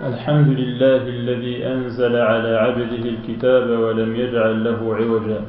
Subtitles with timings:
[0.00, 5.40] الحمد لله الذي أنزل على عبده الكتاب ولم يجعل له عوجا.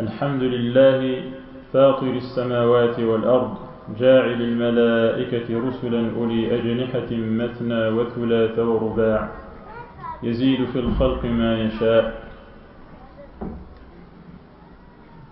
[0.00, 1.22] الحمد لله
[1.72, 3.54] فاطر السماوات والأرض
[3.98, 9.28] جاعل الملائكة رسلا أولي أجنحة مثنى وثلاث ورباع
[10.22, 12.24] يزيد في الخلق ما يشاء.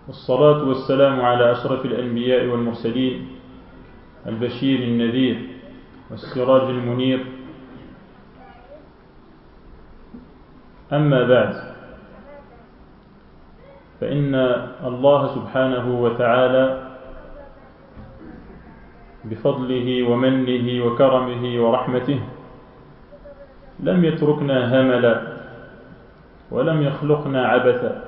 [0.06, 3.26] والصلاة والسلام على أشرف الأنبياء والمرسلين
[4.26, 5.36] البشير النذير
[6.12, 7.24] والسراج المنير.
[10.92, 11.54] أما بعد
[14.00, 14.34] فإن
[14.84, 16.88] الله سبحانه وتعالى
[19.24, 22.20] بفضله ومنه وكرمه ورحمته
[23.80, 25.22] لم يتركنا هملا
[26.50, 28.04] ولم يخلقنا عبثا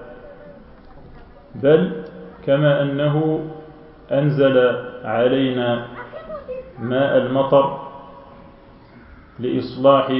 [1.54, 1.92] بل
[2.46, 3.44] كما أنه
[4.12, 5.86] أنزل علينا
[6.78, 7.83] ماء المطر
[9.40, 10.12] لإصلاح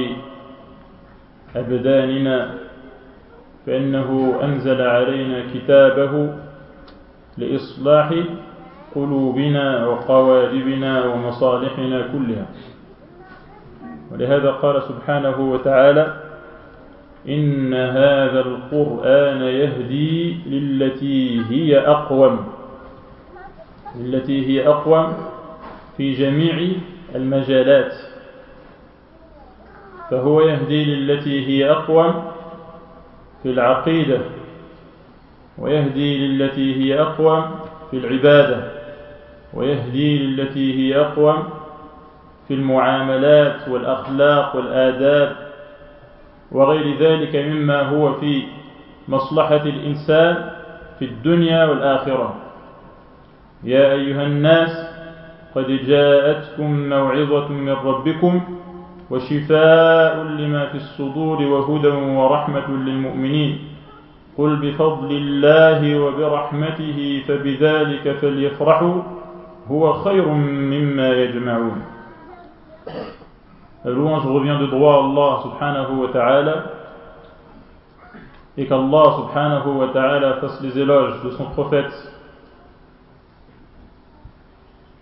[1.55, 2.53] أبداننا
[3.65, 6.33] فإنه أنزل علينا كتابه
[7.37, 8.13] لإصلاح
[8.95, 12.45] قلوبنا وقوالبنا ومصالحنا كلها.
[14.11, 16.21] ولهذا قال سبحانه وتعالى
[17.29, 22.45] إن هذا القرآن يهدي للتي هي أقوم
[23.99, 25.13] للتي هي أقوم
[25.97, 26.71] في جميع
[27.15, 27.93] المجالات.
[30.11, 32.23] فهو يهدي للتي هي أقوم
[33.43, 34.19] في العقيدة
[35.57, 37.45] ويهدي للتي هي أقوم
[37.91, 38.71] في العبادة
[39.53, 41.43] ويهدي للتي هي أقوم
[42.47, 45.35] في المعاملات والأخلاق والآداب
[46.51, 48.43] وغير ذلك مما هو في
[49.07, 50.49] مصلحة الإنسان
[50.99, 52.35] في الدنيا والآخرة.
[53.63, 54.87] يا أيها الناس
[55.55, 58.41] قد جاءتكم موعظة من ربكم
[59.11, 63.59] وشفاء لما في الصدور وهدى ورحمة للمؤمنين
[64.37, 69.01] قل بفضل الله وبرحمته فبذلك فليفرحوا
[69.71, 71.81] هو خير مما يجمعون
[73.85, 76.63] La louange revient de droit à Allah subhanahu wa ta'ala
[78.57, 81.93] et qu'Allah subhanahu wa ta'ala fasse les éloges de son prophète.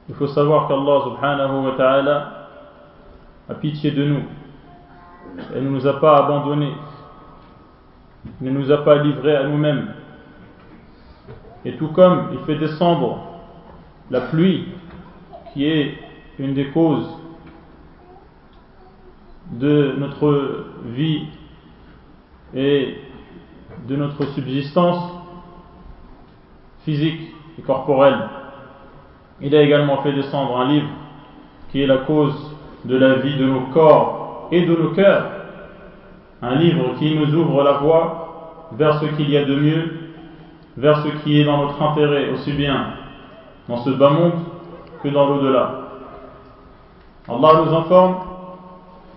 [0.09, 2.42] Il faut savoir qu'Allah subhanahu wa ta'ala
[3.49, 4.23] a pitié de nous.
[5.53, 6.73] Elle ne nous a pas abandonnés.
[8.41, 9.93] Ne nous a pas livrés à nous-mêmes.
[11.65, 13.19] Et tout comme il fait descendre
[14.09, 14.67] la pluie,
[15.53, 15.97] qui est
[16.39, 17.09] une des causes
[19.51, 21.27] de notre vie
[22.55, 22.97] et
[23.87, 25.11] de notre subsistance
[26.83, 28.29] physique et corporelle.
[29.41, 30.89] Il a également fait descendre un livre
[31.71, 32.52] qui est la cause
[32.85, 35.25] de la vie de nos corps et de nos cœurs.
[36.41, 39.93] Un livre qui nous ouvre la voie vers ce qu'il y a de mieux,
[40.77, 42.87] vers ce qui est dans notre intérêt, aussi bien
[43.69, 44.33] dans ce bas monde
[45.01, 45.79] que dans l'au-delà.
[47.29, 48.15] Allah nous informe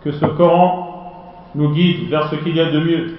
[0.04, 3.16] que ce Coran nous guide vers ce qu'il y a de mieux.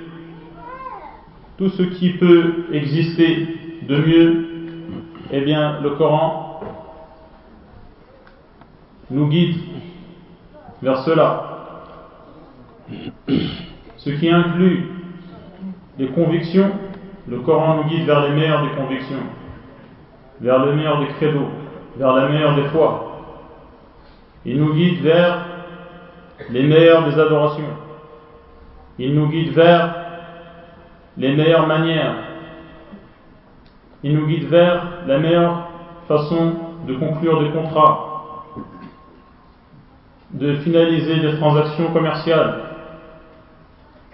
[1.57, 3.47] Tout ce qui peut exister
[3.81, 4.47] de mieux,
[5.31, 6.61] eh bien, le Coran
[9.09, 9.55] nous guide
[10.81, 11.43] vers cela.
[13.97, 14.89] Ce qui inclut
[15.97, 16.71] les convictions,
[17.27, 19.23] le Coran nous guide vers les meilleures des convictions,
[20.39, 21.49] vers le meilleur des credos,
[21.97, 23.03] vers la meilleure des foi.
[24.45, 25.45] Il nous guide vers
[26.49, 27.63] les meilleures des adorations.
[28.99, 29.95] Il nous guide vers
[31.17, 32.15] les meilleures manières.
[34.03, 35.67] Il nous guide vers la meilleure
[36.07, 36.53] façon
[36.87, 38.06] de conclure des contrats,
[40.31, 42.63] de finaliser des transactions commerciales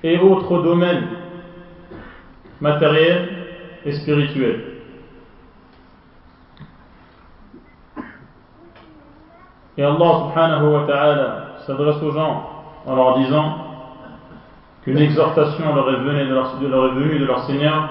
[0.04, 1.08] et autres domaines
[2.62, 3.30] matériels
[3.86, 4.62] et spirituels.
[9.76, 12.48] Et Allah subhanahu wa ta'ala s'adresse aux gens
[12.86, 13.58] en leur disant
[14.84, 17.90] qu'une exhortation leur est, venue de leur, de leur Seigneur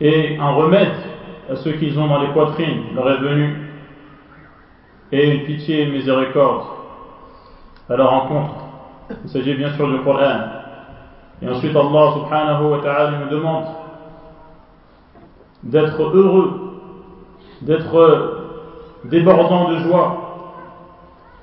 [0.00, 0.94] et un remède
[1.50, 3.56] à ceux qu'ils ont dans les poitrines leur est venu
[5.12, 6.77] et une pitié et une miséricorde
[7.89, 8.53] à leur rencontre.
[9.23, 10.39] Il s'agit bien sûr du Coran.
[11.41, 13.65] Et ensuite Allah subhanahu wa ta'ala nous demande
[15.63, 16.79] d'être heureux,
[17.61, 18.59] d'être
[19.05, 20.45] débordant de joie,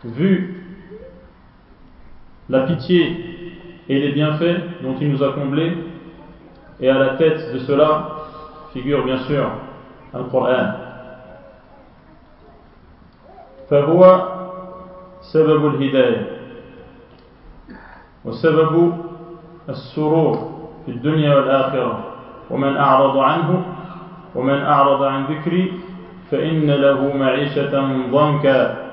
[0.04, 0.64] vu
[2.48, 5.76] la pitié et les bienfaits dont il nous a comblés,
[6.80, 8.08] et à la tête de cela
[8.72, 9.46] figure bien sûr
[10.14, 10.72] un Coran.
[13.70, 14.28] فهو
[15.20, 16.33] سبب الهداية
[18.25, 18.93] وسبب
[19.69, 20.51] السرور
[20.85, 21.99] في الدنيا والآخرة.
[22.51, 23.63] ومن أعرض عنه
[24.35, 25.73] ومن أعرض عن ذكري
[26.31, 27.73] فإن له معيشة
[28.11, 28.85] ضنكا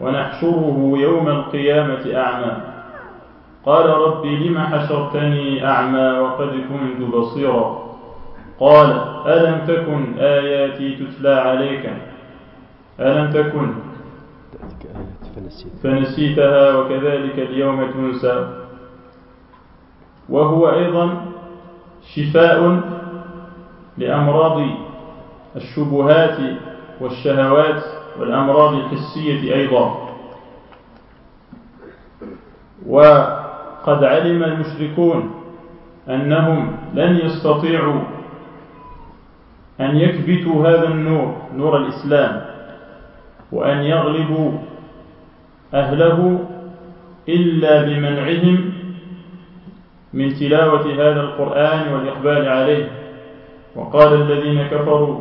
[0.00, 2.52] ونحشره يوم القيامة أعمى.
[3.66, 7.86] قال ربي لم حشرتني أعمى وقد كنت بصيرا.
[8.60, 8.90] قال
[9.26, 11.90] ألم تكن آياتي تتلى عليك؟
[13.00, 13.68] ألم تكن؟
[15.82, 18.65] فنسيتها وكذلك اليوم تنسى.
[20.28, 21.22] وهو أيضا
[22.14, 22.80] شفاء
[23.98, 24.62] لأمراض
[25.56, 26.38] الشبهات
[27.00, 27.82] والشهوات
[28.20, 30.06] والأمراض الحسية أيضا.
[32.86, 35.30] وقد علم المشركون
[36.08, 38.00] أنهم لن يستطيعوا
[39.80, 42.44] أن يكبتوا هذا النور نور الإسلام
[43.52, 44.52] وأن يغلبوا
[45.74, 46.40] أهله
[47.28, 48.72] إلا بمنعهم
[50.15, 52.91] من تلاوة هذا القرآن والإقبال عليه
[53.75, 55.19] وقال الذين كفروا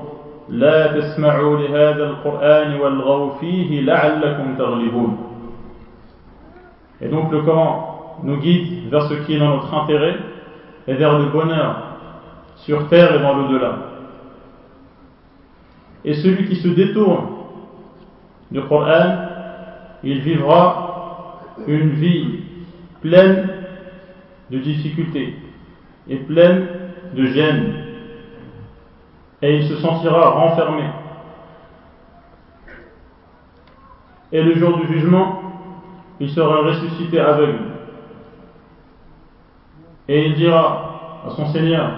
[0.48, 5.26] لا تسمعوا لهذا القرآن والغوا فيه لعلكم تغلبون
[7.02, 10.16] Et donc le Coran nous guide vers ce qui est dans notre intérêt
[10.86, 11.76] et vers le bonheur
[12.56, 13.78] sur terre et dans l'au-delà.
[16.04, 17.26] Et celui qui se détourne
[18.50, 19.16] du Coran,
[20.02, 22.40] il vivra une vie
[23.00, 23.53] pleine
[24.51, 25.35] de difficultés
[26.07, 26.67] et pleine
[27.13, 27.73] de gêne.
[29.41, 30.83] Et il se sentira renfermé.
[34.31, 35.41] Et le jour du jugement,
[36.19, 37.59] il sera ressuscité aveugle.
[40.07, 41.89] Et il dira à son Seigneur,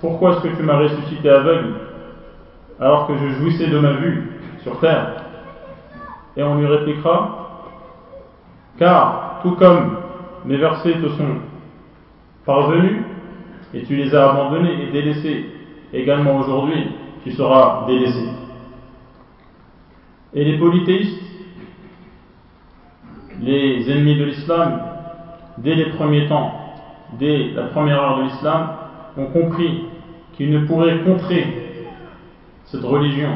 [0.00, 1.74] pourquoi est-ce que tu m'as ressuscité aveugle
[2.78, 5.22] alors que je jouissais de ma vue sur terre?
[6.36, 7.62] Et on lui répliquera,
[8.78, 9.96] car tout comme
[10.44, 11.36] mes versets te sont
[12.46, 13.02] parvenus,
[13.74, 15.44] et tu les as abandonnés et délaissés,
[15.92, 16.86] également aujourd'hui,
[17.24, 18.24] tu seras délaissé.
[20.32, 21.20] Et les polythéistes,
[23.42, 24.80] les ennemis de l'islam,
[25.58, 26.52] dès les premiers temps,
[27.18, 28.68] dès la première heure de l'islam,
[29.16, 29.84] ont compris
[30.34, 31.82] qu'ils ne pourraient contrer
[32.66, 33.30] cette religion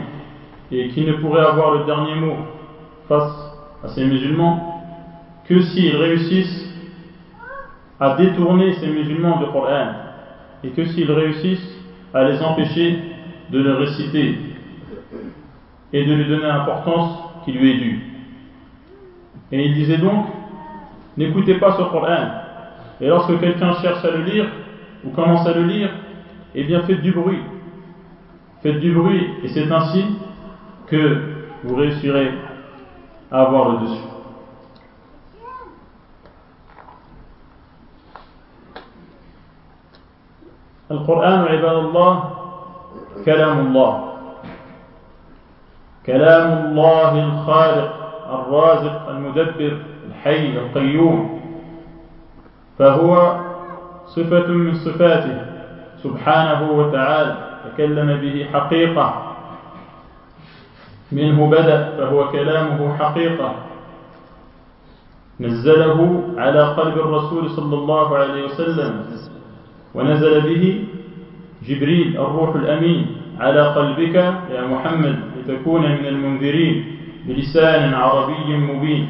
[0.71, 2.37] et qu'ils ne pourraient avoir le dernier mot
[3.09, 3.33] face
[3.83, 4.83] à ces musulmans
[5.45, 6.70] que s'ils réussissent
[8.01, 9.93] à détourner ces musulmans du Coran
[10.65, 11.79] et que s'ils réussissent
[12.15, 12.99] à les empêcher
[13.51, 14.39] de le réciter
[15.93, 18.01] et de lui donner l'importance qui lui est due.
[19.53, 20.27] Et il disait donc,
[21.17, 22.31] n'écoutez pas ce Coran.
[23.01, 24.47] Et lorsque quelqu'un cherche à le lire,
[25.05, 25.91] ou commence à le lire,
[26.55, 27.41] eh bien faites du bruit.
[28.63, 30.05] Faites du bruit, et c'est ainsi
[30.87, 31.19] que
[31.65, 32.33] vous réussirez
[33.31, 34.10] à avoir le dessus.
[40.91, 42.31] القرآن عباد الله
[43.25, 44.13] كلام الله.
[46.07, 47.93] كلام الله الخالق
[48.31, 49.77] الرازق المدبر
[50.09, 51.41] الحي القيوم.
[52.79, 53.41] فهو
[54.07, 55.47] صفة من صفاته.
[56.03, 59.15] سبحانه وتعالى تكلم به حقيقة.
[61.13, 63.55] منه بدأ فهو كلامه حقيقة.
[65.41, 69.07] نزله على قلب الرسول صلى الله عليه وسلم.
[69.95, 70.85] ونزل به
[71.69, 73.07] جبريل الروح الأمين
[73.41, 74.15] على قلبك
[74.55, 76.85] يا محمد لتكون من المنذرين
[77.27, 79.09] بلسان عربي مبين.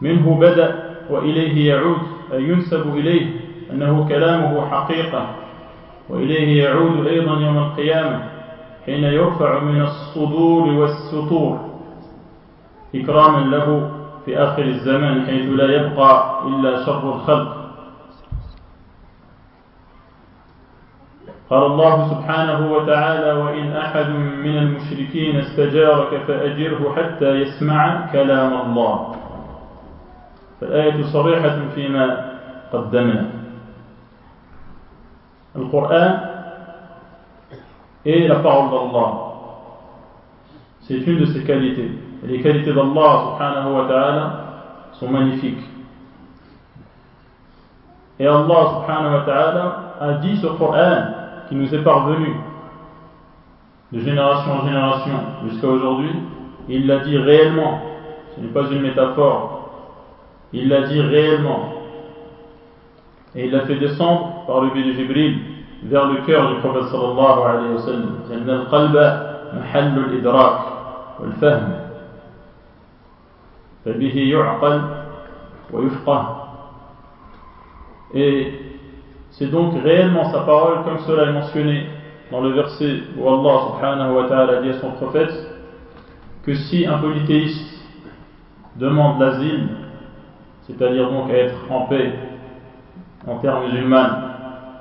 [0.00, 0.74] منه بدأ
[1.10, 1.96] وإليه يعود
[2.32, 3.26] أي ينسب إليه
[3.72, 5.26] أنه كلامه حقيقة.
[6.08, 8.22] وإليه يعود أيضا يوم القيامة
[8.86, 11.60] حين يرفع من الصدور والسطور
[12.94, 13.90] إكراما له
[14.24, 17.63] في آخر الزمان حيث لا يبقى إلا شر الخلق.
[21.50, 24.08] قال الله سبحانه وتعالى وإن أحد
[24.44, 29.16] من المشركين استجارك فأجره حتى يسمع كلام الله
[30.60, 32.06] فالآية صريحة فيما
[32.72, 33.30] قدمنا
[35.56, 36.34] القرآن
[38.04, 39.12] est la parole d'Allah.
[40.80, 41.90] C'est une de ses qualités.
[42.22, 44.44] Et les qualités d'Allah subhanahu wa ta'ala
[44.92, 45.64] sont magnifiques.
[48.18, 52.35] Et Allah subhanahu wa ta'ala a dit ce Coran qui nous est parvenu
[53.91, 55.13] de génération en génération
[55.47, 56.11] jusqu'à aujourd'hui,
[56.67, 57.81] il l'a dit réellement.
[58.35, 59.71] Ce n'est pas une métaphore.
[60.53, 61.73] Il l'a dit réellement.
[63.35, 65.39] Et il l'a fait descendre par le biais de Jibril
[65.83, 68.15] vers le cœur du prophète sallallahu alayhi wa sallam.
[68.29, 68.95] لأن القلب
[69.53, 70.59] محل الإدراك
[71.19, 71.73] والفهم.
[73.85, 74.81] فبه يعقل
[75.73, 76.35] ويفقه
[78.13, 78.62] Et
[79.38, 81.86] c'est donc réellement sa parole, comme cela est mentionné
[82.30, 85.32] dans le verset où Allah subhanahu wa ta'ala dit à son prophète
[86.44, 87.82] que si un polythéiste
[88.76, 89.68] demande l'asile,
[90.62, 92.12] c'est-à-dire donc à être en paix
[93.26, 94.22] en terre musulmane,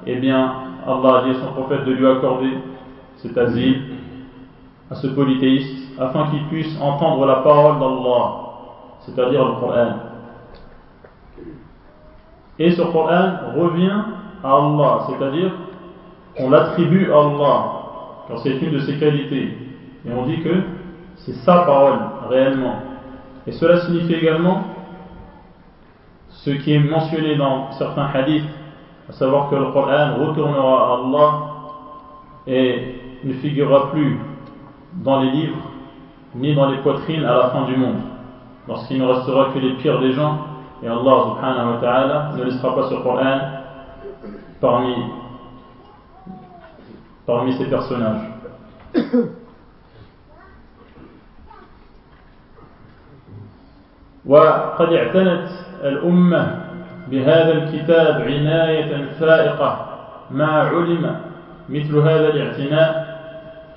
[0.06, 0.54] eh bien
[0.86, 2.58] Allah a dit à son prophète de lui accorder
[3.18, 3.82] cet asile
[4.92, 8.36] à ce polythéiste afin qu'il puisse entendre la parole d'Allah,
[9.00, 9.94] c'est-à-dire le Coran.
[12.60, 14.02] Et ce Coran revient
[14.44, 15.52] à Allah, c'est-à-dire
[16.40, 17.64] on l'attribue à Allah,
[18.28, 19.58] car c'est une de ses qualités.
[20.06, 20.64] Et on dit que
[21.18, 22.76] c'est sa parole réellement.
[23.48, 24.64] Et cela signifie également
[26.30, 28.50] ce qui est mentionné dans certains hadiths,
[29.10, 31.32] à savoir que le Coran retournera à Allah
[32.48, 34.20] et ne figurera plus
[35.04, 35.58] dans les livres
[36.36, 38.00] ni dans les poitrines à la fin du monde,
[38.68, 40.38] lorsqu'il ne restera que les pires des gens
[40.82, 43.40] et Allah subhanahu wa ta'ala ne laissera pas ce Coran
[44.64, 44.96] parmi,
[47.28, 48.32] parmi ces personnages.
[54.26, 55.48] وقد اعتنت
[55.84, 56.66] الأمة
[57.12, 59.86] بهذا الكتاب عناية فائقة
[60.32, 61.16] ما علم
[61.70, 63.20] مثل هذا الاعتناء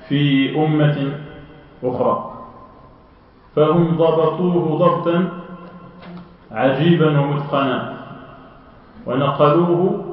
[0.09, 1.13] في أمة
[1.85, 2.33] أخرى
[3.57, 5.29] فهم ضبطوه ضبطا
[6.53, 7.97] عجيبا ومتقنا
[9.07, 10.06] ونقلوه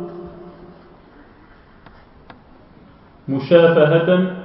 [3.27, 4.35] مشافهة.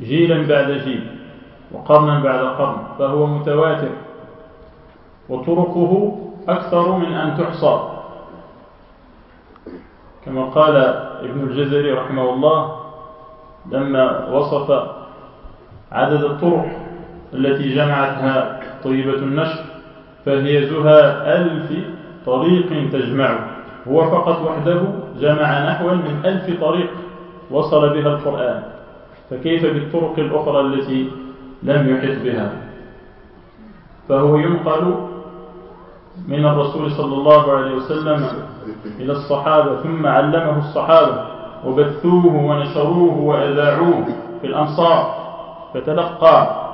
[0.00, 1.06] جيلا بعد جيل
[1.72, 3.90] وقرنا بعد قرن فهو متواتر
[5.28, 7.88] وطرقه أكثر من أن تحصى.
[10.26, 10.76] كما قال
[11.24, 12.80] ابن الجزري رحمه الله
[13.72, 14.88] لما وصف
[15.92, 16.66] عدد الطرق
[17.34, 19.64] التي جمعتها طيبة النشر
[20.26, 21.00] فهي زهى
[21.36, 21.72] ألف
[22.26, 23.47] طريق تجمعه.
[23.88, 24.82] هو فقط وحده
[25.20, 26.90] جمع نحو من ألف طريق
[27.50, 28.62] وصل بها القرآن
[29.30, 31.10] فكيف بالطرق الأخرى التي
[31.62, 32.52] لم يحط بها؟
[34.08, 34.94] فهو ينقل
[36.28, 38.26] من الرسول صلى الله عليه وسلم
[39.00, 41.24] إلى الصحابة ثم علمه الصحابة
[41.66, 44.04] وبثوه ونشروه وأذاعوه
[44.40, 45.14] في الأمصار
[45.74, 46.64] فتلقى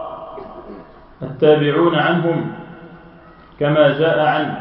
[1.23, 2.52] التابعون عنهم
[3.61, 4.54] كما جاء عن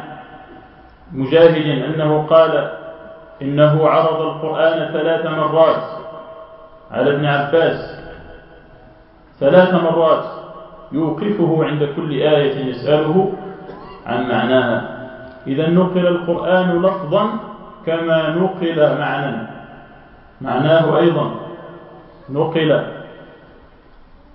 [1.12, 2.72] مجاهد أنه قال
[3.42, 5.84] إنه عرض القرآن ثلاث مرات
[6.92, 8.00] على ابن عباس.
[9.40, 10.26] ثلاث مرات
[10.92, 13.34] يوقفه عند كل آية يسأله
[14.06, 15.08] عن معناها.
[15.48, 17.30] إذا نقل القرآن لفظا
[17.86, 19.48] كما نقل معنى
[20.42, 21.32] معناه أيضا
[22.30, 22.84] نقل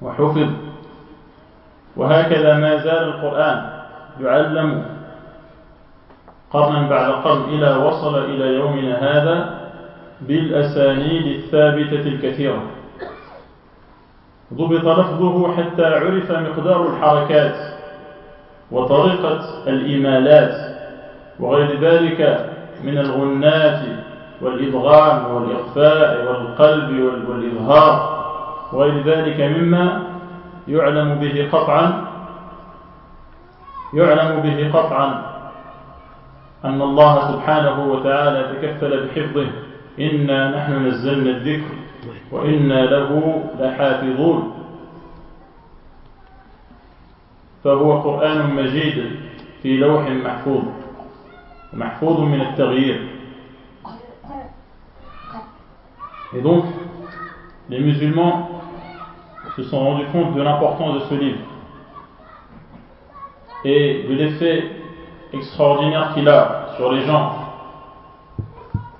[0.03, 0.49] وحفظ.
[1.97, 3.71] وهكذا ما زال القرآن
[4.21, 4.98] يعلم
[6.53, 9.69] قرنا بعد قرن إلى وصل إلى يومنا هذا
[10.21, 12.63] بالأسانيد الثابتة الكثيرة.
[14.55, 17.55] ضبط لفظه حتى عرف مقدار الحركات
[18.71, 20.55] وطريقة الإيمالات
[21.41, 22.51] وغير ذلك
[22.85, 23.81] من الغنات
[24.43, 26.91] والإدغام والإخفاء والقلب
[27.29, 28.19] والإظهار
[28.73, 30.03] وغير ذلك مما
[30.69, 32.05] يعلم به قطعا
[33.95, 35.28] يعلم به قطعا.
[36.65, 39.51] أن الله سبحانه وتعالى تكفل بحفظه.
[39.99, 41.75] إنا نحن نزلنا الذكر
[42.33, 43.11] وإنا له
[43.61, 44.55] لحافظون.
[47.65, 49.11] فهو قرآن مجيد
[49.63, 50.63] في لوح محفوظ
[51.73, 53.01] محفوظ من التغيير.
[56.35, 56.65] Et donc,
[57.71, 58.49] les musulmans
[59.57, 61.39] se sont rendus compte de l'importance de ce livre
[63.65, 64.78] et de l'effet
[65.33, 67.33] extraordinaire qu'il a sur les gens.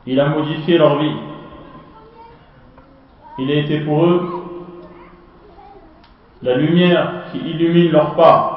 [0.07, 1.17] Il a modifié leur vie.
[3.39, 4.45] Il a été pour eux
[6.43, 8.55] la lumière qui illumine leur pas.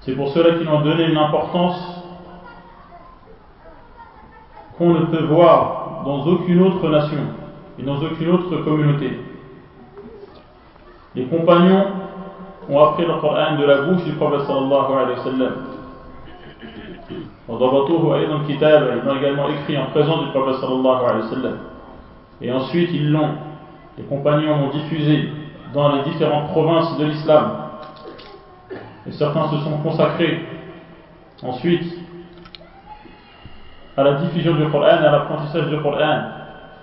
[0.00, 2.02] C'est pour cela qu'ils ont donné une importance
[4.78, 7.18] qu'on ne peut voir dans aucune autre nation
[7.78, 9.18] et dans aucune autre communauté.
[11.14, 11.86] Les compagnons
[12.68, 15.52] ont appris le Coran de la bouche du prophète sallallahu alayhi wa sallam.
[17.10, 21.50] Ils l'ont également écrit en présence du prophète sallallahu alayhi wa.
[22.40, 23.30] Et ensuite, ils l'ont,
[23.96, 25.28] les compagnons l'ont diffusé
[25.72, 27.52] dans les différentes provinces de l'islam.
[29.06, 30.44] Et certains se sont consacrés
[31.42, 31.84] ensuite
[33.96, 36.22] à la diffusion du Coran, à l'apprentissage du Coran.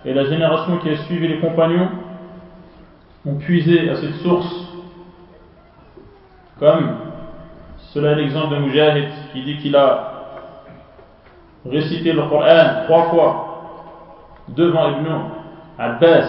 [0.03, 1.89] Et la génération qui a suivi les compagnons
[3.25, 4.64] ont puisé à cette source,
[6.59, 6.95] comme
[7.93, 10.11] cela est l'exemple de Mujahid qui dit qu'il a
[11.69, 13.45] récité le Coran trois fois
[14.49, 15.07] devant Ibn
[15.77, 16.27] Abbas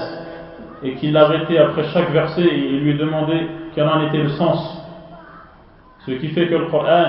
[0.82, 4.30] et qu'il l'a arrêté après chaque verset et lui a demandé quel en était le
[4.30, 4.82] sens.
[6.06, 7.04] Ce qui fait que le Coran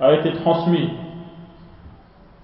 [0.00, 0.90] a été transmis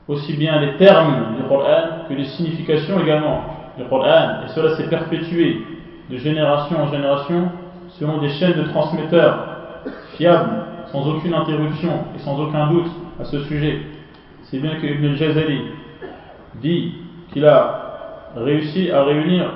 [0.09, 3.43] aussi bien les termes du Coran que les significations également
[3.79, 5.65] du Coran et cela s'est perpétué
[6.11, 7.51] de génération en génération
[7.99, 9.52] selon des chaînes de transmetteurs
[10.17, 12.91] fiables sans aucune interruption et sans aucun doute
[13.21, 13.83] à ce sujet.
[14.45, 15.63] C'est bien que Ibn al-Jazali
[16.57, 16.95] dit
[17.33, 19.51] qu'il a réussi à réunir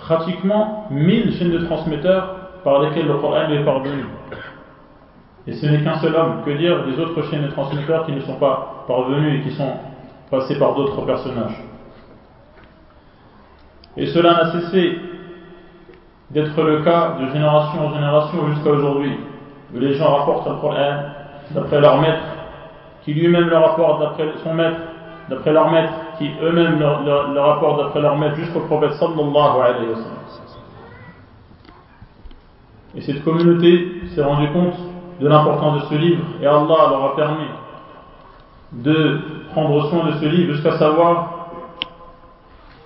[0.00, 4.04] pratiquement 1000 chaînes de transmetteurs par lesquelles le Coran est parvenu.
[5.46, 6.42] Et ce n'est qu'un seul homme.
[6.44, 9.72] Que dire des autres chaînes de transmetteurs qui ne sont pas parvenus et qui sont
[10.30, 11.62] passés par d'autres personnages?
[13.96, 14.98] Et cela n'a cessé
[16.30, 19.18] d'être le cas de génération en génération jusqu'à aujourd'hui,
[19.74, 21.02] où les gens rapportent le Coran
[21.52, 22.22] d'après leur maître,
[23.04, 24.76] qui lui-même le rapporte d'après son maître,
[25.30, 29.94] d'après leur maître, qui eux-mêmes le, rapportent d'après leur maître jusqu'au prophète sallallahu alayhi wa
[29.96, 30.18] sallam.
[32.96, 34.74] Et cette communauté s'est rendue compte
[35.20, 37.48] de l'importance de ce livre et Allah leur a permis
[38.72, 39.20] de
[39.52, 41.48] prendre soin de ce livre jusqu'à savoir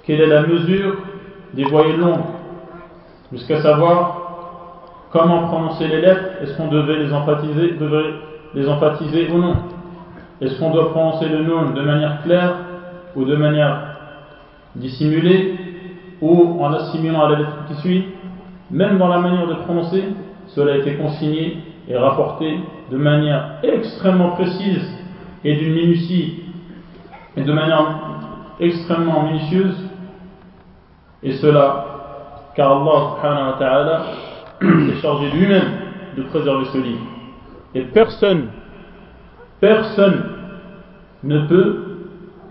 [0.05, 0.97] quelle est la mesure
[1.55, 2.21] des voyelles longues
[3.33, 4.23] jusqu'à savoir
[5.11, 8.15] comment prononcer les lettres, est-ce qu'on devait les emphatiser, devait
[8.55, 9.57] les emphatiser ou non.
[10.41, 12.55] Est-ce qu'on doit prononcer le nom de manière claire
[13.15, 13.93] ou de manière
[14.75, 15.55] dissimulée
[16.21, 18.05] ou en assimilant à la lettre qui suit.
[18.71, 20.05] Même dans la manière de prononcer,
[20.49, 21.59] cela a été consigné
[21.89, 22.59] et rapporté
[22.91, 24.89] de manière extrêmement précise
[25.45, 26.45] et d'une minutie
[27.37, 28.01] et de manière
[28.61, 29.77] extrêmement minutieuse.
[31.23, 31.92] Et cela
[32.55, 34.03] car Allah subhanahu wa ta'ala
[34.61, 35.71] s'est chargé lui-même
[36.17, 37.01] de préserver ce livre.
[37.75, 38.49] Et personne,
[39.61, 40.25] personne
[41.25, 41.85] ne peut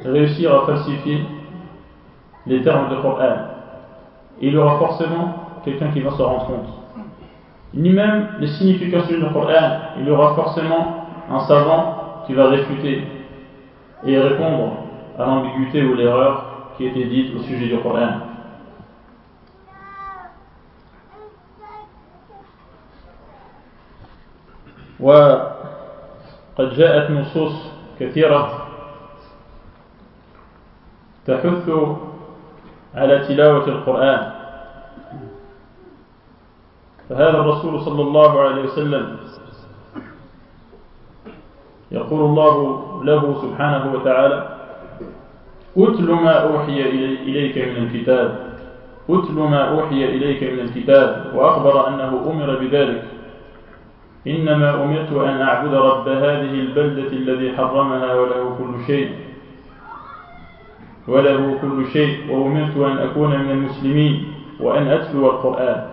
[0.03, 1.21] réussir à falsifier
[2.47, 3.35] les termes de Coran.
[4.41, 7.05] Il y aura forcément quelqu'un qui va se rendre compte.
[7.73, 13.03] Ni même les significations du Coran, il y aura forcément un savant qui va réfuter
[14.05, 14.73] et répondre
[15.19, 18.30] à l'ambiguïté ou l'erreur qui était dite au sujet du Coran.
[25.01, 28.67] وقد جاءت نصوص كثيرة
[31.27, 31.69] تحث
[32.95, 34.31] على تلاوة القرآن.
[37.09, 39.17] فهذا الرسول صلى الله عليه وسلم
[41.91, 42.55] يقول الله
[43.03, 44.57] له سبحانه وتعالى
[45.77, 46.81] أتل ما أوحي
[47.27, 48.53] إليك من الكتاب
[49.09, 53.03] أتل ما أوحي إليك من الكتاب وأخبر أنه أمر بذلك.
[54.27, 59.09] إنما أمرت أن أعبد رب هذه البلدة الذي حرمها وله كل شيء
[61.07, 65.85] وله كل شيء وأمرت أن أكون من المسلمين وأن أتلو القرآن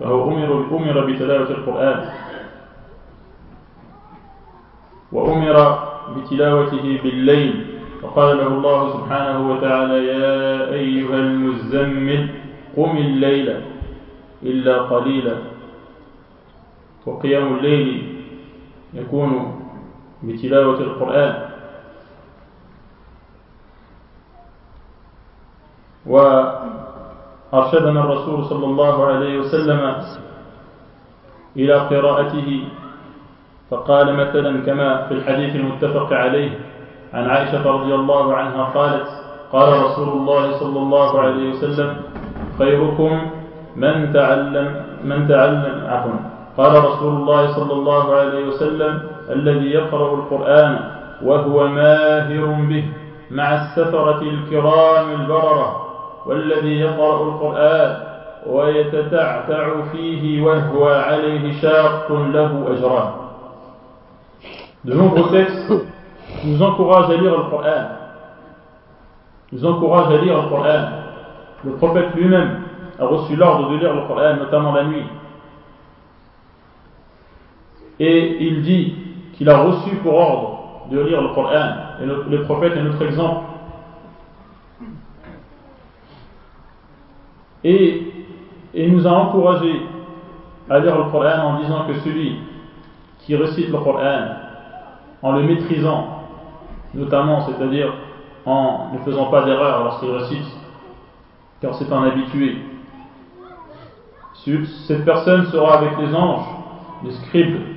[0.00, 2.04] فهو أمر أمر بتلاوة القرآن.
[5.12, 5.78] وأمر
[6.16, 7.66] بتلاوته بالليل.
[8.02, 12.28] وقال له الله سبحانه وتعالى يا أيها المزمل
[12.76, 13.60] قم الليل
[14.42, 15.51] إلا قليلا.
[17.06, 17.88] وقيام الليل
[18.94, 19.60] يكون
[20.22, 21.34] بتلاوة القرآن.
[26.06, 30.02] وأرشدنا الرسول صلى الله عليه وسلم
[31.56, 32.64] إلى قراءته
[33.70, 36.58] فقال مثلا كما في الحديث المتفق عليه
[37.12, 39.08] عن عائشة رضي الله عنها قالت
[39.52, 41.96] قال رسول الله صلى الله عليه وسلم
[42.58, 43.30] خيركم
[43.76, 44.68] من تعلم
[45.04, 46.31] من تعلم عفوا.
[46.56, 50.78] قال رسول الله صلى الله عليه وسلم الذي يقرأ القرآن
[51.22, 52.84] وهو ماهر به
[53.30, 55.86] مع السفرة الكرام البررة
[56.26, 57.96] والذي يقرأ القرآن
[58.46, 63.10] ويتتعتع فيه وهو عليه شاق له أجران
[64.84, 65.72] De nombreux textes
[66.44, 67.84] nous encouragent à lire le Coran.
[69.52, 70.88] Nous encouragent à lire le Coran.
[71.64, 72.62] Le prophète lui-même
[72.98, 75.04] a reçu l'ordre de lire le Coran, notamment la nuit.
[78.04, 78.94] Et il dit
[79.34, 81.70] qu'il a reçu pour ordre de lire le Coran,
[82.02, 83.44] et le prophète est notre exemple.
[87.62, 88.12] Et
[88.74, 89.82] il nous a encouragé
[90.68, 92.38] à lire le Coran en disant que celui
[93.20, 94.30] qui récite le Coran
[95.22, 96.24] en le maîtrisant,
[96.94, 97.94] notamment, c'est-à-dire
[98.44, 100.56] en ne faisant pas d'erreur lorsqu'il récite,
[101.60, 102.58] car c'est un habitué,
[104.88, 106.48] cette personne sera avec les anges,
[107.04, 107.71] les scribes,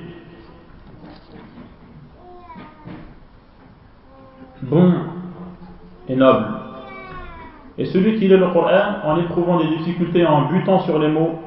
[4.65, 4.93] bon
[6.07, 6.45] et noble.
[7.77, 11.39] Et celui qui lit le Coran en éprouvant des difficultés, en butant sur les mots,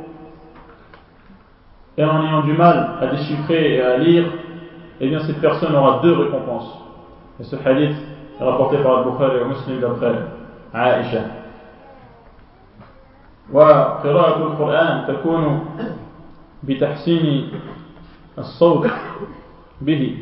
[1.96, 4.24] et en ayant du mal à déchiffrer et à lire,
[5.00, 6.80] eh bien cette personne aura deux récompenses.
[7.40, 7.96] Et ce hadith
[8.40, 10.14] est rapporté par Al-Bukhari et Muslim d'après
[10.72, 11.20] Aisha.
[13.52, 15.66] وقراءة القرآن تكون
[16.62, 17.48] بتحسين
[18.38, 18.90] الصوت
[19.80, 20.18] به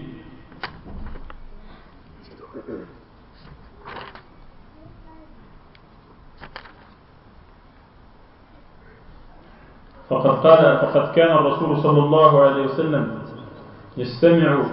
[10.10, 13.20] فقد قال فقد كان الرسول صلى الله عليه وسلم
[13.98, 14.64] يستمع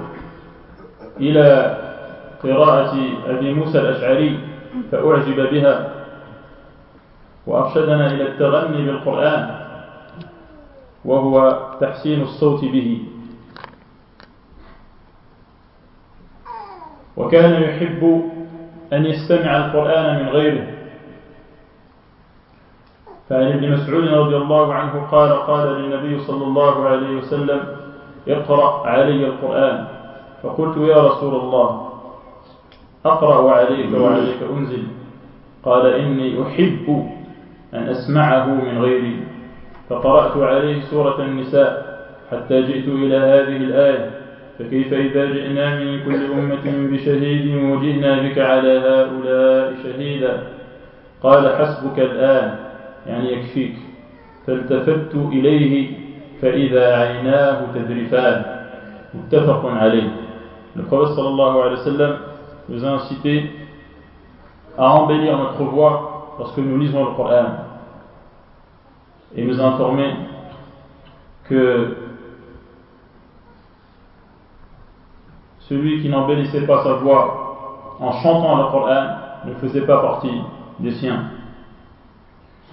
[1.20, 1.46] إلى
[2.42, 2.94] قراءة
[3.26, 4.40] أبي موسى الأشعري
[4.92, 5.94] فأعجب بها
[7.46, 9.60] وأرشدنا إلى التغني بالقرآن
[11.04, 13.13] وهو تحسين الصوت به.
[17.16, 18.22] وكان يحب
[18.92, 20.66] أن يستمع القرآن من غيره.
[23.28, 27.60] فعن ابن مسعود رضي الله عنه قال قال للنبي صلى الله عليه وسلم
[28.28, 29.86] اقرأ علي القرآن.
[30.42, 31.90] فقلت يا رسول الله
[33.06, 34.82] أقرأ عليك وعليك أنزل.
[35.64, 37.08] قال إني أحب
[37.74, 39.16] أن أسمعه من غيري.
[39.88, 41.94] فقرأت عليه سورة النساء
[42.30, 44.13] حتى جئت إلى هذه الآية.
[44.58, 50.42] فكيف إذا جئنا من كل أمة بشهيد وجئنا بك على هؤلاء شهيدا؟
[51.22, 52.56] قال حسبك الآن
[53.06, 53.76] يعني يكفيك.
[54.46, 55.90] فالتفت إليه
[56.42, 58.44] فإذا عيناه تذرفان.
[59.14, 60.08] متفق عليه.
[60.76, 62.16] القول صلى الله عليه وسلم
[62.68, 63.50] nous a incité
[64.78, 67.44] à embellir notre voix lorsque nous lisons le Coran
[69.36, 70.14] et nous a informé
[71.48, 71.96] que
[75.68, 79.06] celui qui n'embellissait pas sa voix en chantant le Coran
[79.46, 80.42] ne faisait pas partie
[80.80, 81.24] des siens.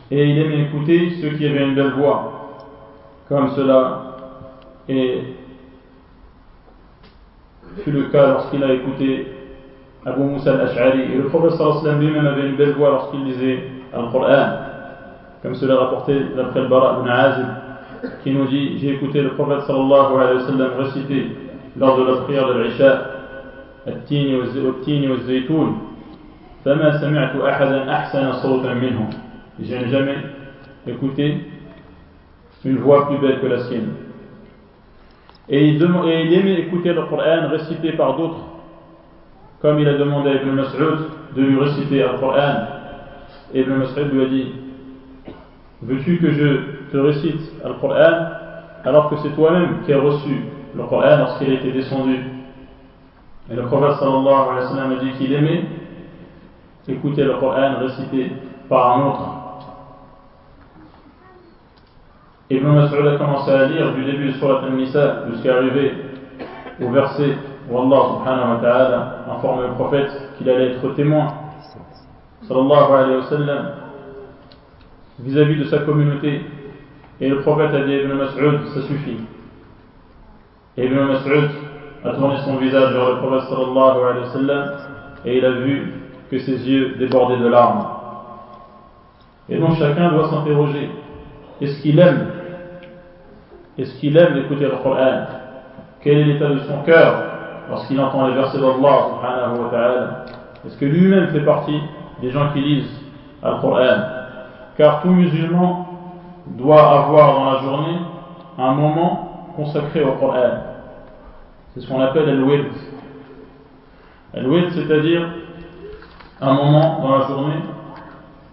[0.09, 2.57] Et il aimait écouter ceux qui avaient une belle voix,
[3.29, 4.17] comme cela
[4.89, 5.23] et
[7.83, 9.27] fut le cas lorsqu'il a écouté
[10.05, 11.01] Abu Musa al-Ash'ari.
[11.13, 11.57] Et le prophète
[11.99, 14.47] lui-même avait une belle voix lorsqu'il lisait le Coran,
[15.41, 17.47] comme cela rapporté d'après le Bara ibn Azib,
[18.23, 21.27] qui nous dit J'ai écouté le prophète sallallahu alayhi wa sallam réciter
[21.78, 23.12] lors de la prière de l'Isha
[23.86, 25.78] التين والزيتون
[26.64, 29.10] فما سمعت أحدا أحسن صوتا منهم
[29.58, 30.16] je n'ai jamais
[30.86, 31.46] écouté
[32.64, 33.88] une voix plus belle que la sienne.
[35.48, 38.44] Et il, aimait écouter le Coran récité par d'autres,
[39.62, 40.98] comme il a demandé à Ibn Mas'ud
[41.36, 42.66] de lui réciter le Coran.
[43.54, 44.52] Et Ibn Mas'ud lui a dit
[45.82, 48.32] Veux-tu que je te récite le Coran
[48.84, 50.42] alors que c'est toi-même qui as reçu
[50.75, 52.19] le Coran lorsqu'il a été descendu.
[53.49, 55.63] Et le prophète sallallahu alayhi wa sallam a dit qu'il aimait
[56.87, 58.31] écouter le Coran récité
[58.69, 59.41] par un autre.
[62.49, 65.93] Ibn Mas'ud a commencé à lire du début de Surat Al-Nisa jusqu'à arriver
[66.81, 67.37] au verset
[67.69, 71.27] où Allah subhanahu wa ta'ala informe le prophète qu'il allait être témoin
[72.47, 73.65] sallallahu alayhi wa sallam
[75.19, 76.41] vis-à-vis de sa communauté.
[77.21, 79.17] Et le prophète a dit Ibn Mas'ud ça suffit
[80.77, 81.49] et Ibn Mas'ud
[82.03, 84.71] a tourné son visage vers le prophète sallallahu alayhi wa sallam
[85.25, 85.93] et il a vu
[86.29, 87.85] que ses yeux débordaient de larmes.
[89.49, 90.89] Et donc chacun doit s'interroger.
[91.59, 92.27] Est-ce qu'il aime?
[93.77, 95.25] Est-ce qu'il aime écouter le Coran
[96.01, 97.15] Quel est l'état de son cœur
[97.69, 98.73] lorsqu'il entend les versets d'Allah
[99.09, 100.25] subhanahu wa ta'ala?
[100.65, 101.79] Est-ce que lui-même fait partie
[102.21, 103.01] des gens qui lisent
[103.43, 104.03] le Coran
[104.77, 105.87] Car tout musulman
[106.47, 107.97] doit avoir dans la journée
[108.57, 109.20] un moment
[109.55, 110.51] consacré au Coran.
[111.73, 112.71] C'est ce qu'on appelle al-wird.
[114.33, 115.27] Al-wird, c'est-à-dire
[116.41, 117.61] un moment dans la journée,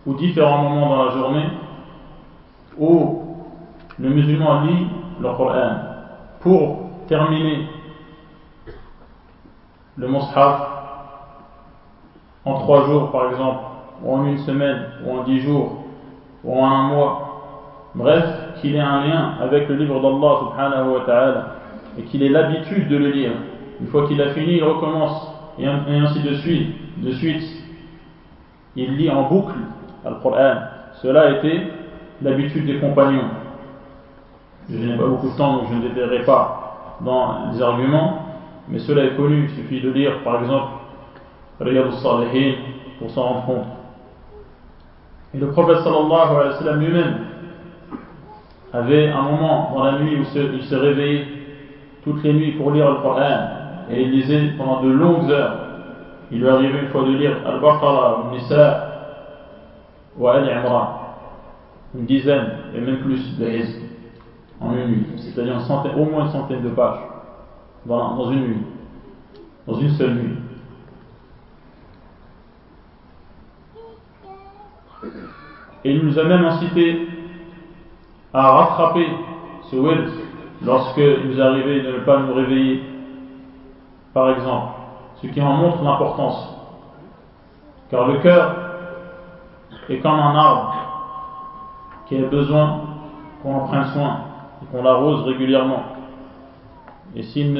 [0.06, 1.46] ou différents moments dans la journée,
[2.78, 3.22] où
[3.98, 4.86] le musulman lit
[5.20, 5.70] le Coran
[6.40, 7.66] pour terminer
[9.96, 10.68] le Mus'haf
[12.44, 13.60] en trois jours par exemple,
[14.02, 15.84] ou en une semaine, ou en dix jours,
[16.44, 17.24] ou en un mois.
[17.94, 18.24] Bref,
[18.60, 21.46] qu'il ait un lien avec le livre d'Allah subhanahu wa ta'ala
[21.98, 23.32] et qu'il ait l'habitude de le lire.
[23.80, 27.02] Une fois qu'il a fini, il recommence et ainsi de suite.
[27.02, 27.42] De suite,
[28.76, 29.54] il lit en boucle
[30.04, 30.54] le Coran.
[31.02, 31.62] Cela a été
[32.22, 33.30] l'habitude des compagnons.
[34.70, 38.18] Je n'ai pas beaucoup de temps, donc je ne détaillerai pas dans les arguments,
[38.68, 39.48] mais cela est connu.
[39.48, 40.68] Il suffit de lire, par exemple,
[41.60, 42.54] Riyad al-Salihin
[42.98, 43.66] pour s'en rendre compte.
[45.34, 47.14] Et le prophète sallallahu alayhi wa sallam lui-même
[48.72, 51.26] avait un moment dans la nuit où il se réveillait
[52.04, 53.48] toutes les nuits pour lire le Coran
[53.90, 55.56] et il lisait pendant de longues heures.
[56.30, 58.88] Il lui arrivait une fois de lire Al-Baqarah, Al-Nisa
[60.18, 61.00] ou Al-Imran,
[61.94, 63.48] une dizaine et même plus de
[64.60, 65.56] en une nuit, c'est-à-dire
[65.96, 66.98] au moins une centaine de pages
[67.86, 68.62] dans une nuit,
[69.66, 70.36] dans une seule nuit.
[75.84, 77.08] Et il nous a même incité
[78.32, 79.08] à rattraper
[79.70, 80.10] ce wird
[80.64, 82.82] lorsqu'il nous arrivait de ne pas nous réveiller,
[84.12, 84.72] par exemple,
[85.22, 86.54] ce qui en montre l'importance.
[87.90, 88.54] Car le cœur
[89.88, 90.74] est comme un arbre
[92.06, 92.80] qui a besoin
[93.42, 94.20] qu'on en prenne soin
[94.62, 95.82] et qu'on l'arrose régulièrement.
[97.14, 97.52] Et s'il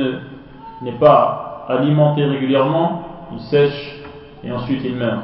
[0.83, 3.03] n'est pas alimenté régulièrement,
[3.33, 4.03] il sèche
[4.45, 5.21] et ensuite il meurt.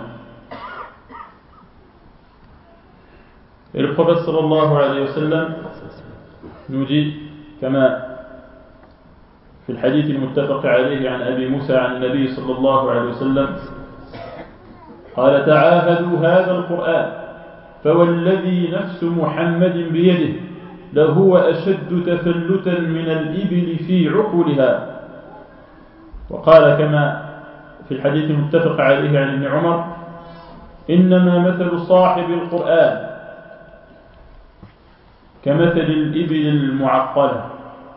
[3.74, 5.54] Et le prophète sallallahu alayhi wa sallam
[6.68, 7.14] nous dit,
[7.60, 8.02] كما
[9.66, 13.48] في الحديث المتفق عليه عن أبي موسى عن النبي صلى الله عليه وسلم
[15.16, 17.12] قال تعاهدوا هذا القرآن
[17.84, 20.32] فوالذي نفس محمد بيده
[20.92, 25.00] لهو أشد تفلتا من الإبل في عقلها
[26.30, 27.24] وقال كما
[27.88, 29.84] في الحديث المتفق عليه عن ابن عمر
[30.90, 33.13] إنما مثل صاحب القرآن
[35.45, 37.43] كمثل الإبل المعقلة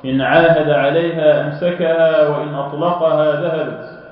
[0.05, 4.03] إن عاهد عليها أمسكها وإن أطلقها ذهبت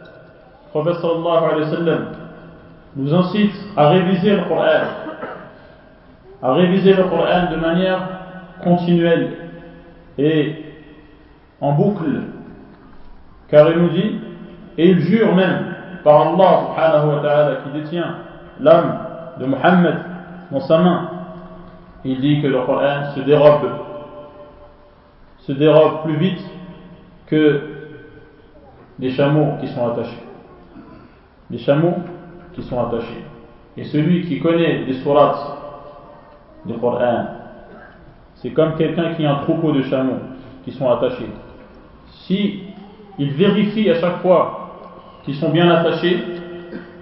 [0.72, 2.04] Prophète sallallahu alayhi wa sallam
[2.94, 4.86] nous incite à réviser le Coran,
[6.42, 7.98] à réviser le Coran de manière
[8.62, 9.32] continuelle
[10.16, 10.64] et
[11.60, 12.22] en boucle,
[13.48, 14.20] car il nous dit,
[14.78, 18.14] et il jure même par Allah subhanahu wa ta'ala qui détient
[18.60, 18.98] l'âme
[19.40, 19.96] de Muhammad
[20.52, 21.08] dans sa main,
[22.05, 23.67] il dit que le Coran se dérobe,
[25.39, 26.39] se dérobe plus vite
[27.25, 27.61] que
[28.99, 30.23] les chameaux qui sont attachés.
[31.49, 31.95] Les chameaux
[32.53, 33.23] qui sont attachés.
[33.75, 35.57] Et celui qui connaît les sourates
[36.65, 37.25] du Coran,
[38.35, 40.19] c'est comme quelqu'un qui a un troupeau de chameaux
[40.63, 41.29] qui sont attachés.
[42.27, 42.63] Si
[43.17, 46.19] il vérifie à chaque fois qu'ils sont bien attachés,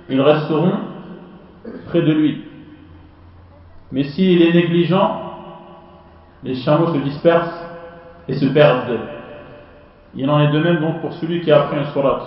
[0.10, 0.74] ils resteront
[1.88, 2.53] près de lui.
[3.93, 5.11] Mais s'il est négligent,
[6.45, 7.65] les chameaux se dispersent
[8.29, 8.99] et se perdent.
[10.15, 12.21] Il en est de même donc pour celui qui a appris un surat.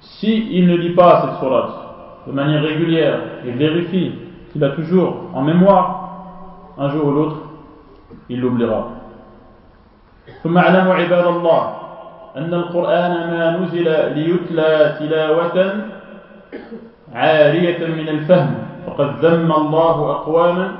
[0.00, 4.12] S'il il ne lit pas cette surat de manière régulière et vérifie
[4.52, 7.36] qu'il a toujours en mémoire, un jour ou l'autre,
[8.28, 8.92] il l'oubliera.
[10.42, 11.62] ثم اعلموا عباد الله
[12.36, 15.56] أن القرآن ما نزل ليتلى تلاوة
[17.13, 18.55] عارية من الفهم
[18.87, 20.71] فقد ذم الله أقواما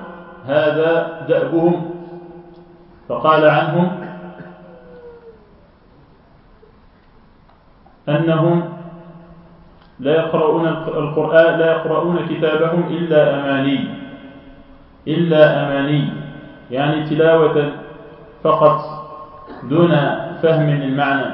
[0.46, 1.91] هذا دأبهم.
[3.10, 3.91] فقال عنهم
[8.10, 8.70] أنهم
[10.00, 13.88] لا يقرؤون القرآن لا يقرؤون كتابهم إلا أماني
[15.08, 16.10] إلا أماني
[16.72, 17.72] يعني تلاوة
[18.44, 18.82] فقط
[19.63, 19.89] دون
[20.41, 21.34] فهم المعنى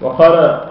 [0.00, 0.67] وقال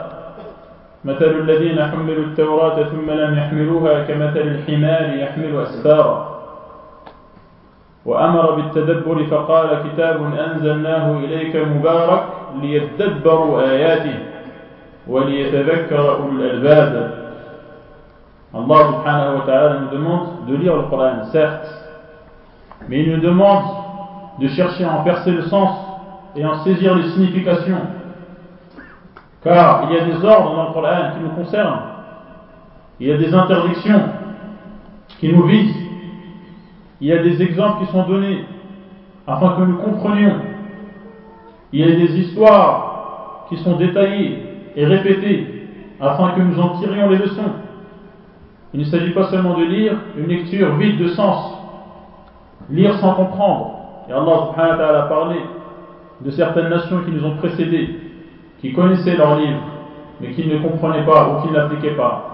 [1.06, 6.38] مثل الذين حملوا التوراة ثم لم يحملوها كمثل الحمار يحمل أسفارا
[8.06, 12.24] وأمر بالتدبر فقال كتاب أنزلناه إليك مبارك
[12.62, 14.20] ليتدبروا آياته
[15.08, 17.12] وليتذكر أولو الألباب
[18.56, 21.68] الله سبحانه وتعالى nous demande de lire le Coran, certes,
[22.88, 23.64] mais il nous demande
[24.40, 25.78] de chercher à en percer le sens
[26.36, 27.82] et en saisir les significations.
[29.48, 31.80] Car il y a des ordres dans le Coran qui nous concernent.
[33.00, 34.02] Il y a des interdictions
[35.20, 35.76] qui nous visent.
[37.00, 38.44] Il y a des exemples qui sont donnés
[39.26, 40.36] afin que nous comprenions.
[41.72, 44.38] Il y a des histoires qui sont détaillées
[44.76, 45.70] et répétées
[46.02, 47.54] afin que nous en tirions les leçons.
[48.74, 51.58] Il ne s'agit pas seulement de lire une lecture vide de sens,
[52.70, 53.76] lire sans comprendre.
[54.10, 55.38] Et Allah subhanahu wa ta'ala a parlé
[56.20, 58.08] de certaines nations qui nous ont précédés
[58.60, 59.62] qui connaissaient leur livre,
[60.20, 62.34] mais qui ne comprenaient pas ou qui ne l'appliquaient pas.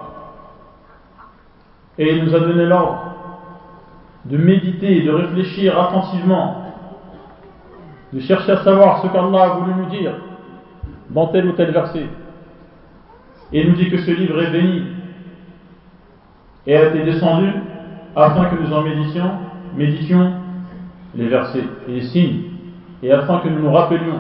[1.98, 3.14] Et il nous a donné l'ordre
[4.26, 6.64] de méditer, de réfléchir attentivement,
[8.14, 10.14] de chercher à savoir ce qu'Allah a voulu nous dire
[11.10, 12.08] dans tel ou tel verset.
[13.52, 14.84] Et il nous dit que ce livre est béni
[16.66, 17.52] et a été descendu
[18.16, 19.32] afin que nous en méditions,
[19.76, 20.34] méditions
[21.16, 22.44] les versets et les signes,
[23.04, 24.20] et afin que nous nous rappelions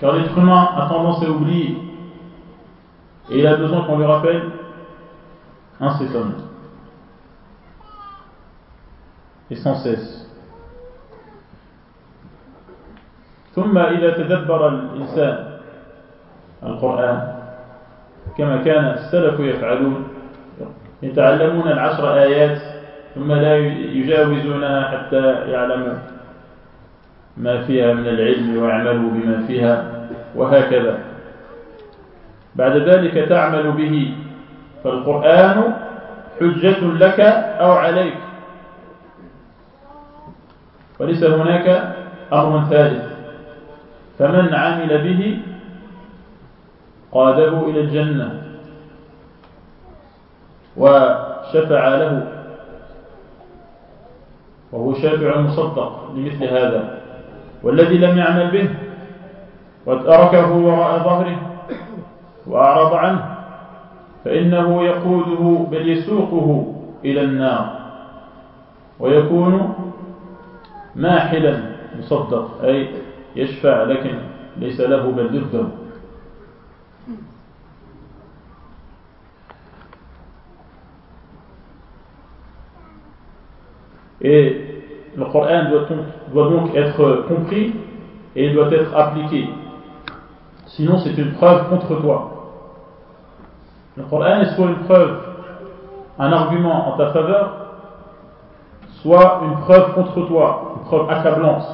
[0.00, 1.76] car l'être humain a tendance à oublier.
[3.30, 4.42] Et il a besoin qu'on lui rappelle
[5.80, 6.50] incessamment.
[9.50, 10.26] et sans cesse.
[13.54, 15.58] ثم إذا تدبر الإنسان
[16.62, 17.18] القرآن
[18.38, 20.08] كما كان السلف يفعلون
[21.02, 22.58] يتعلمون العشر آيات
[23.14, 25.94] ثم لا يجاوزونها حتى يعلموا
[27.40, 30.98] ما فيها من العلم ويعملوا بما فيها وهكذا.
[32.56, 34.14] بعد ذلك تعمل به
[34.84, 35.74] فالقرآن
[36.40, 37.20] حجة لك
[37.60, 38.16] أو عليك.
[41.00, 41.94] وليس هناك
[42.32, 43.04] أمر ثالث.
[44.18, 45.38] فمن عمل به
[47.12, 48.42] قاده إلى الجنة
[50.76, 52.26] وشفع له
[54.72, 56.99] وهو شافع مصدق لمثل هذا.
[57.62, 58.68] والذي لم يعمل به
[59.86, 61.40] وتركه وراء ظهره
[62.46, 63.36] وأعرض عنه
[64.24, 67.80] فإنه يقوده بل يسوقه إلى النار
[69.00, 69.74] ويكون
[70.96, 71.60] ماحلا
[71.98, 72.88] مصدق أي
[73.36, 74.14] يشفع لكن
[74.56, 75.66] ليس له بل ضده
[84.22, 84.69] Et
[85.16, 85.64] le Coran
[86.32, 87.74] doit, donc être compris
[88.36, 89.48] et il doit être appliqué.
[90.66, 92.30] Sinon, c'est une preuve contre toi.
[93.96, 95.18] Le Coran est soit une preuve,
[96.18, 97.52] un argument en ta faveur,
[99.02, 101.64] soit une preuve contre toi, une preuve accablante.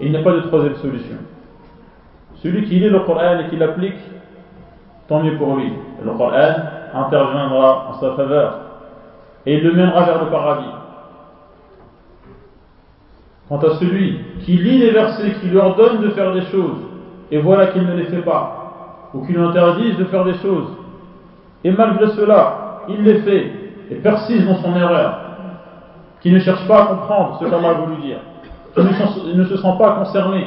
[0.00, 1.16] Et il n'y a pas de troisième solution.
[2.42, 3.98] Celui qui lit le Coran et qui l'applique,
[5.08, 5.72] tant mieux pour lui.
[6.04, 6.54] Le Coran
[6.94, 8.58] interviendra en sa faveur
[9.46, 10.81] et il le mènera vers le paradis.
[13.52, 16.78] Quant à celui qui lit les versets qui lui ordonnent de faire des choses,
[17.30, 20.68] et voilà qu'il ne les fait pas, ou qui lui interdisent de faire des choses,
[21.62, 23.52] et malgré cela, il les fait,
[23.90, 25.18] et persiste dans son erreur,
[26.22, 28.20] qui ne cherche pas à comprendre ce qu'Allah a voulu dire,
[28.74, 30.46] qui ne, se sent pas concerné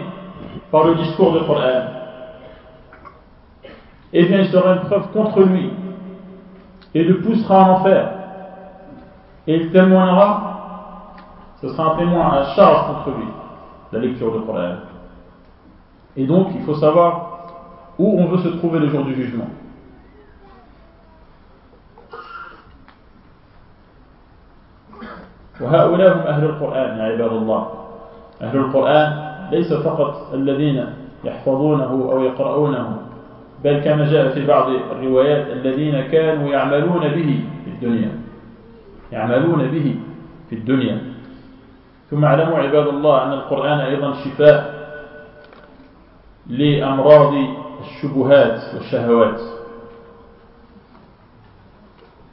[0.72, 1.84] par le discours de Coran,
[4.14, 5.70] eh bien il sera une preuve contre lui,
[6.96, 8.10] et le poussera en enfer,
[9.46, 10.55] et il témoignera
[11.66, 13.26] ce sera un témoin à charge contre lui,
[13.92, 14.76] la lecture de Coran.
[16.16, 17.48] Et donc, il faut savoir
[17.98, 19.50] où on veut se trouver le jour du jugement.
[25.62, 27.68] وهؤلاء هم أهل القرآن يا عباد الله
[28.42, 29.12] أهل القرآن
[29.52, 30.86] ليس فقط الذين
[31.24, 32.98] يحفظونه أو يقرؤونه
[33.64, 38.12] بل كما جاء في بعض الروايات الذين كانوا يعملون به في الدنيا
[39.12, 39.96] يعملون به
[40.50, 41.15] في الدنيا
[42.12, 44.76] ثم اعلموا عباد الله أن القرآن أيضا شفاء
[46.48, 47.34] لأمراض
[47.82, 49.42] الشبهات والشهوات.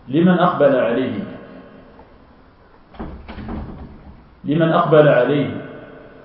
[0.08, 1.24] لمن أقبل عليه؟
[4.44, 5.64] لمن أقبل عليه؟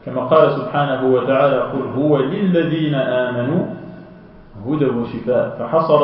[0.05, 3.65] كما قال سبحانه وتعالى قل هو للذين آمنوا
[4.65, 6.03] هدى وشفاء فحصر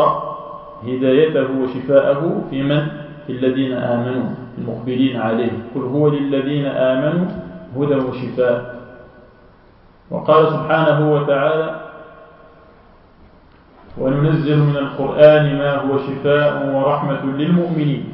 [0.83, 2.87] هدايته وشفاءه في من؟
[3.27, 4.42] في الذين آمنوا.
[4.57, 5.51] المقبلين عليه.
[5.75, 7.25] قل هو للذين آمنوا
[7.77, 8.83] هدى وشفاء.
[10.11, 11.79] وقال سبحانه وتعالى
[13.97, 18.13] وننزل من القرآن ما هو شفاء ورحمة للمؤمنين.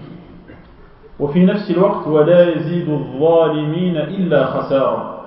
[1.20, 5.20] وفي نفس الوقت ولا يزيد الظالمين إلا خسارا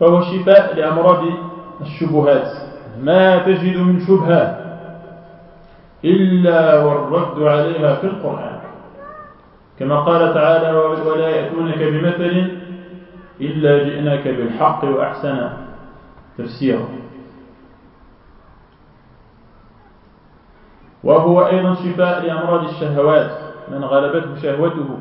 [0.00, 1.24] فهو شفاء لأمراض
[1.80, 2.52] الشبهات.
[3.02, 4.57] ما تجد من شبهة
[6.04, 8.60] إلا والرد عليها في القرآن.
[9.78, 10.70] كما قال تعالى
[11.06, 12.50] ولا يأتونك بمثل
[13.40, 15.50] إلا جئناك بالحق وأحسن
[16.38, 16.88] تفسيرا.
[21.04, 23.30] وهو أيضا شفاء لأمراض الشهوات
[23.68, 24.98] من غلبته شهوته.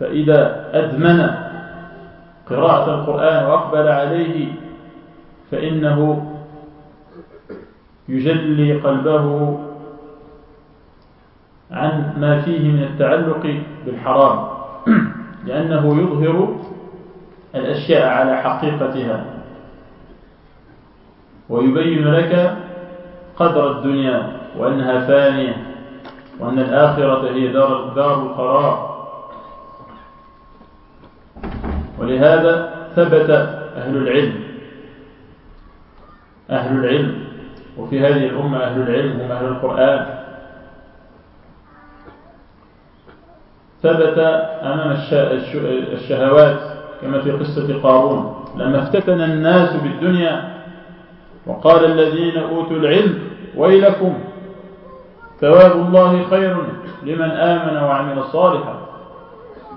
[0.00, 1.30] فإذا أدمن
[2.50, 4.52] قراءة القرآن وأقبل عليه
[5.50, 5.98] فإنه
[8.08, 9.58] يجلي قلبه
[11.70, 14.48] عن ما فيه من التعلق بالحرام
[15.46, 16.56] لأنه يظهر
[17.54, 19.24] الأشياء على حقيقتها.
[21.48, 22.56] ويبين لك
[23.36, 25.66] قدر الدنيا وأنها فانية
[26.40, 28.98] وأن الآخرة هي دار, دار القرار.
[31.98, 33.30] ولهذا ثبت
[33.76, 34.34] أهل العلم
[36.50, 37.27] أهل العلم
[37.78, 40.06] وفي هذه الأمة أهل العلم هم أهل القرآن.
[43.82, 44.18] ثبت
[44.62, 44.96] أمام
[45.92, 46.60] الشهوات
[47.02, 48.44] كما في قصة قارون.
[48.56, 50.58] لما افتتن الناس بالدنيا
[51.46, 53.18] وقال الذين أوتوا العلم
[53.56, 54.18] ويلكم
[55.40, 56.56] ثواب الله خير
[57.02, 58.78] لمن آمن وعمل صالحا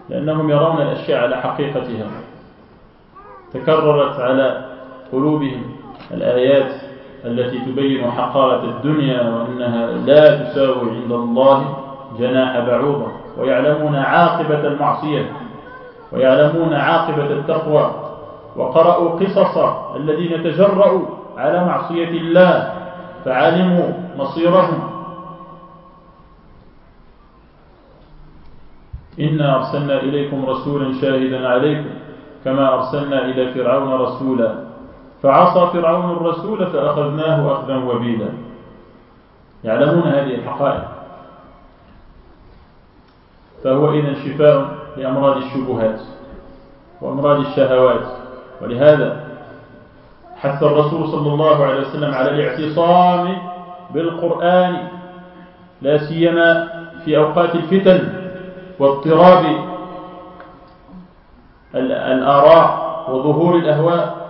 [0.09, 2.07] لأنهم يرون الأشياء على حقيقتها
[3.53, 4.65] تكررت على
[5.11, 5.75] قلوبهم
[6.11, 6.90] الآيات.
[7.26, 11.78] التي تبين حقارة الدنيا وأنها لا تساوي عند الله
[12.19, 13.07] جناح بعوضة
[13.38, 15.32] ويعلمون عاقبة المعصية
[16.11, 17.91] ويعلمون عاقبة التقوى
[18.55, 19.57] وقرأوا قصص
[19.95, 21.05] الذين تجرؤوا
[21.38, 22.74] على معصية الله
[23.26, 24.80] فعلموا مصيرهم.
[29.19, 31.89] إنا أرسلنا إليكم رسولا شاهدا عليكم
[32.45, 34.70] كما أرسلنا إلى فرعون رسولا.
[35.24, 38.30] فعصى فرعون الرسول فأخذناه أخذا وبيلا.
[39.63, 40.84] يعلمون هذه الحقائق.
[43.63, 45.99] فهو إذن شفاء لأمراض الشبهات
[47.01, 48.07] وأمراض الشهوات.
[48.61, 49.24] ولهذا
[50.36, 53.38] حث الرسول صلى الله عليه وسلم على الاعتصام
[53.93, 54.88] بالقرآن
[55.82, 56.67] لا سيما
[57.05, 58.13] في أوقات الفتن
[58.80, 59.45] واضطراب
[61.76, 64.20] الآراء وظهور الأهواء.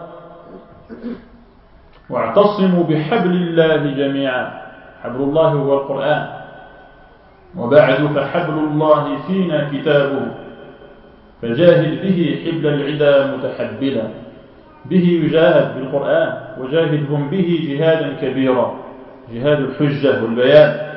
[2.10, 4.62] واعتصموا بحبل الله جميعا.
[5.04, 6.28] حبل الله هو القرآن.
[7.58, 10.28] وبعد فحبل الله فينا كتابه.
[11.42, 14.08] فجاهد به حبل العدا متحبلا.
[14.86, 16.30] به يجاهد بالقرآن
[16.60, 18.76] وجاهدهم به جهادا كبيرا.
[19.34, 20.92] جهاد الحجة والبيان.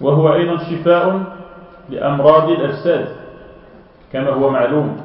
[0.00, 1.22] وهو أيضا شفاء
[1.90, 3.08] لأمراض الأجساد
[4.12, 5.03] كما هو معلوم.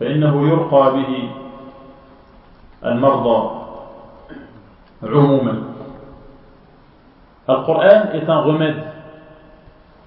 [0.00, 1.30] فإنه يرقى به
[2.84, 3.50] المرضى
[5.02, 5.62] عموما
[7.48, 8.82] القرآن est un remède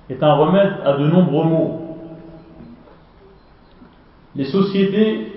[0.10, 1.98] est un remède à de nombreux maux
[4.36, 5.32] les sociétés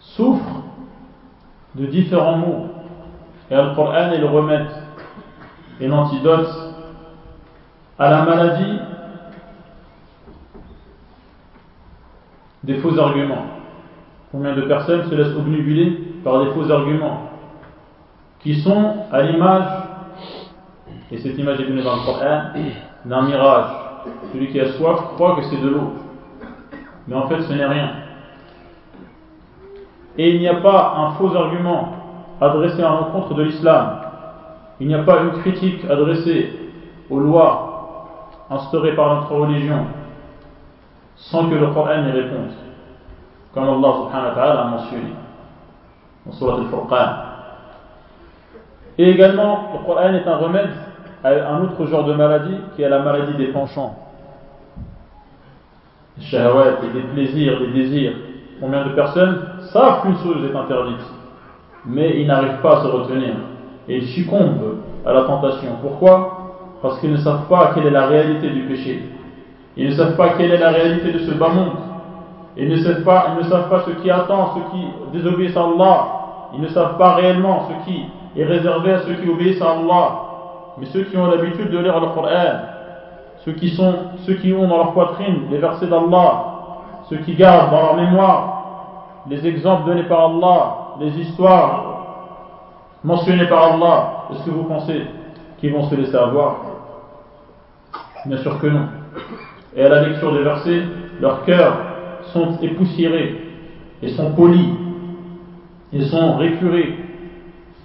[0.00, 0.62] souffrent
[1.74, 2.66] de différents maux
[3.50, 4.66] et le Coran est le remède
[5.80, 6.48] et l'antidote
[7.98, 8.78] à la maladie
[12.63, 13.45] des faux arguments.
[14.31, 17.29] Combien de personnes se laissent obnubiler par des faux arguments
[18.39, 19.67] qui sont à l'image,
[21.11, 22.41] et cette image est donnée dans le Coran,
[23.05, 23.65] d'un mirage.
[24.33, 25.93] Celui qui a soif croit que c'est de l'eau,
[27.07, 27.89] mais en fait ce n'est rien.
[30.17, 31.93] Et il n'y a pas un faux argument
[32.39, 33.97] adressé à l'encontre de l'islam.
[34.79, 36.51] Il n'y a pas une critique adressée
[37.09, 39.85] aux lois instaurées par notre religion
[41.29, 42.51] sans que le Coran y réponde.
[43.53, 45.13] Comme Allah subhanahu wa ta'ala a mentionné
[46.25, 47.07] dans Surat al-Furqan.
[48.97, 50.69] Et également, le Coran est un remède
[51.23, 53.95] à un autre genre de maladie qui est la maladie des penchants.
[56.17, 58.13] Des shahawat, des plaisirs, des désirs.
[58.59, 59.41] Combien de personnes
[59.73, 61.01] savent qu'une chose est interdite
[61.85, 63.33] mais ils n'arrivent pas à se retenir.
[63.87, 65.69] Et ils succombent à la tentation.
[65.81, 66.77] Pourquoi?
[66.81, 69.03] Parce qu'ils ne savent pas quelle est la réalité du péché.
[69.77, 71.77] Ils ne savent pas quelle est la réalité de ce bas monde.
[72.57, 75.63] Ils ne savent pas, ils ne savent pas ce qui attend ceux qui désobéissent à
[75.63, 76.07] Allah.
[76.53, 78.05] Ils ne savent pas réellement ce qui
[78.35, 80.21] est réservé à ceux qui obéissent à Allah.
[80.77, 82.59] Mais ceux qui ont l'habitude de lire le Coran,
[83.45, 83.93] ceux qui, sont,
[84.25, 86.45] ceux qui ont dans leur poitrine les versets d'Allah,
[87.09, 88.57] ceux qui gardent dans leur mémoire
[89.29, 91.85] les exemples donnés par Allah, les histoires
[93.03, 95.05] mentionnées par Allah, est-ce que vous pensez
[95.59, 96.57] qu'ils vont se laisser avoir?
[98.25, 98.87] Bien sûr que non.
[99.75, 100.83] Et à la lecture des versets,
[101.19, 101.77] leurs cœurs
[102.33, 103.37] sont époussiérés
[104.01, 104.69] et sont polis,
[105.93, 106.95] ils sont récurés.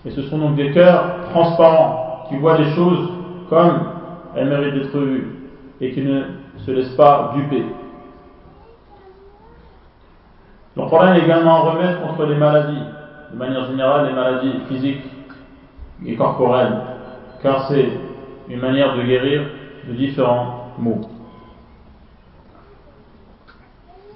[0.04, 3.08] Et ce sont donc des cœurs transparents qui voient les choses
[3.48, 3.80] comme
[4.34, 5.28] elles méritent d'être vues
[5.80, 6.22] et qui ne
[6.58, 7.64] se laissent pas duper.
[10.76, 12.82] Le Coran est également un remède contre les maladies,
[13.32, 15.04] de manière générale les maladies physiques
[16.04, 16.76] et corporelles,
[17.42, 17.88] car c'est
[18.48, 19.42] une manière de guérir
[19.88, 21.15] de différents maux.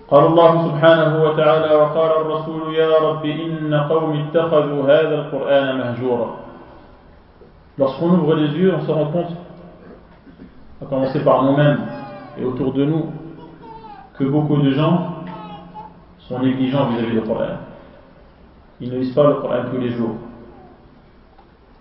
[0.09, 6.27] قال الله سبحانه وتعالى وقال الرسول يا رب إن قوم اتخذوا هذا القرآن مهجورا
[7.77, 9.35] Lorsqu'on ouvre les yeux, on se rend compte,
[10.81, 11.79] à commencer par nous-mêmes
[12.37, 13.07] et autour de nous,
[14.17, 15.15] que beaucoup de gens
[16.19, 17.57] sont négligents vis-à-vis du Coran.
[18.79, 20.15] Ils ne lisent pas le Coran tous les jours.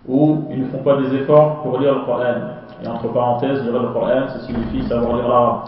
[0.08, 2.34] Ou ils ne font pas des efforts pour lire le Coran.
[2.82, 5.60] Et entre parenthèses, lire le Coran, ça signifie savoir lire l'arabe,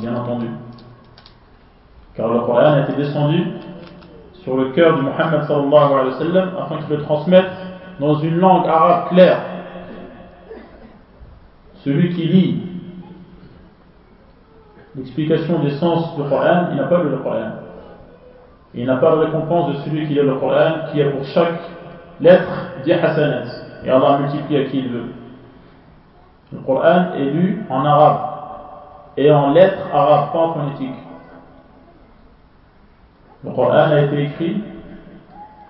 [0.00, 0.46] bien entendu.
[2.19, 3.45] Car le Coran a été descendu
[4.43, 7.49] sur le cœur de Muhammad afin qu'il le transmette
[7.97, 9.39] dans une langue arabe claire.
[11.75, 12.63] Celui qui lit
[14.97, 17.51] l'explication des sens du Coran, il n'a pas lu le Coran.
[18.73, 21.61] Il n'a pas de récompense de celui qui lit le Coran, qui a pour chaque
[22.19, 23.43] lettre 10 hasanat.
[23.85, 25.13] Et Allah multiplie à qui il veut.
[26.51, 28.19] Le Coran est lu en arabe
[29.15, 30.95] et en lettres arabes, pas en phonétique.
[33.43, 34.61] Le Coran a été écrit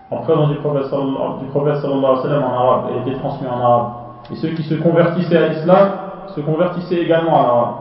[0.09, 3.91] en présence du prophète sallam en arabe et a été transmis en arabe.
[4.31, 5.89] Et ceux qui se convertissaient à l'islam
[6.35, 7.75] se convertissaient également en arabe.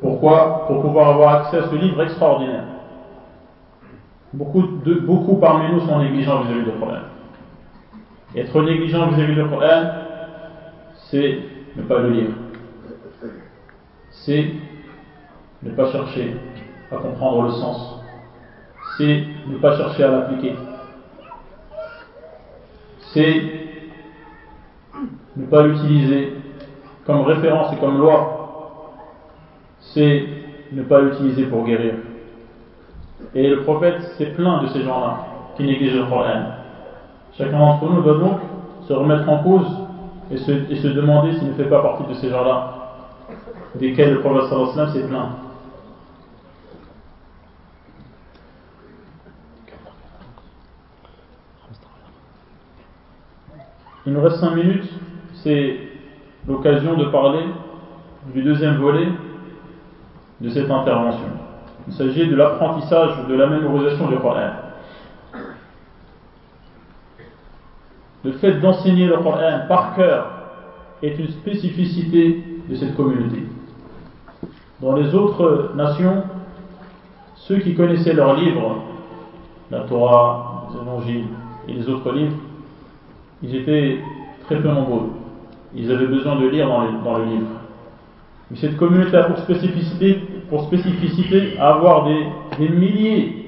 [0.00, 0.66] Pourquoi?
[0.66, 2.64] Pour pouvoir avoir accès à ce livre extraordinaire.
[4.32, 4.62] Beaucoup,
[5.06, 6.98] beaucoup parmi nous sont négligents vis-à-vis du Coran.
[8.34, 9.82] Être négligent vis-à-vis du Coran,
[11.10, 11.38] c'est
[11.76, 12.30] ne pas le lire.
[14.10, 14.52] C'est
[15.62, 16.36] ne pas chercher
[16.92, 18.00] à comprendre le sens.
[18.96, 20.54] C'est ne pas chercher à l'appliquer.
[23.12, 23.42] C'est
[25.36, 26.34] ne pas l'utiliser
[27.06, 28.94] comme référence et comme loi.
[29.80, 30.24] C'est
[30.72, 31.94] ne pas l'utiliser pour guérir.
[33.34, 35.18] Et le prophète s'est plein de ces gens-là
[35.56, 36.42] qui négligent le Coran.
[37.36, 38.38] Chacun d'entre nous doit donc
[38.86, 39.66] se remettre en cause
[40.30, 42.72] et se, demander s'il ne fait pas partie de ces gens-là,
[43.76, 45.28] desquels le prophète s'est plein.
[54.06, 54.88] Il nous reste cinq minutes,
[55.42, 55.78] c'est
[56.46, 57.44] l'occasion de parler
[58.32, 59.08] du deuxième volet
[60.40, 61.26] de cette intervention.
[61.88, 64.50] Il s'agit de l'apprentissage de la mémorisation du Coran.
[68.24, 70.26] Le fait d'enseigner le Coran par cœur
[71.02, 73.42] est une spécificité de cette communauté.
[74.80, 76.22] Dans les autres nations,
[77.34, 78.82] ceux qui connaissaient leurs livres,
[79.72, 81.26] la Torah, les évangiles
[81.66, 82.36] et les autres livres,
[83.43, 83.99] ils étaient
[84.45, 85.09] très peu nombreux.
[85.75, 87.47] Ils avaient besoin de lire dans, les, dans le livre.
[88.49, 92.25] Mais cette communauté a pour spécificité, pour spécificité à avoir des,
[92.59, 93.41] des milliers,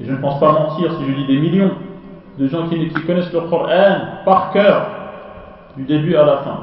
[0.00, 1.72] et je ne pense pas mentir si je dis des millions,
[2.38, 4.86] de gens qui, qui connaissent le Coran par cœur,
[5.76, 6.58] du début à la fin.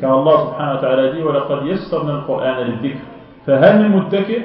[0.00, 2.98] Car Allah subhanahu wa ta'ala dit وَلَقَدْ يَسَّرْنَا الْقُرْآنَ لِلذِّكْرِ
[3.46, 4.40] فَهَلْ مِن مُتَّكِئ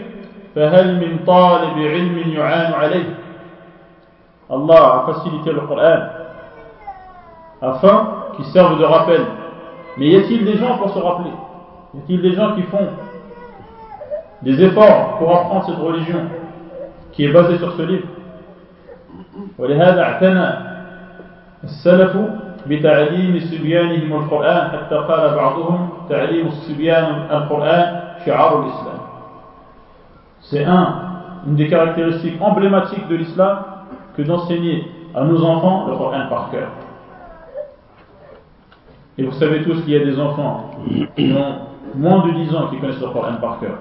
[0.56, 3.06] فَهَلْ مِن طَالِبِ عِلْمٍ يُعَانُ عَلَيْهِ
[4.50, 6.00] Allah a facilité le Coran
[7.62, 9.22] afin qu'il serve de rappel.
[9.98, 11.32] Mais y a-t-il des gens pour se rappeler
[11.94, 12.88] Y a-t-il des gens qui font
[14.42, 16.20] des efforts pour apprendre cette religion
[17.14, 18.08] qui est basée sur ce livre
[19.60, 20.50] ولهذا اعتنى
[21.64, 22.18] السلف
[22.68, 29.00] بتعليم صبيانهم القرآن حتى قال بعضهم تعليم الصبيان القرآن شعار الإسلام
[30.42, 30.88] C'est un,
[31.48, 33.60] une des caractéristiques emblématiques de l'islam
[34.18, 36.70] que d'enseigner à nos enfants le Coran par cœur.
[39.18, 40.72] Et vous savez tous qu'il y a des enfants
[41.16, 41.56] qui ont
[41.96, 43.78] moins de 10 ans qui connaissent le Coran par cœur.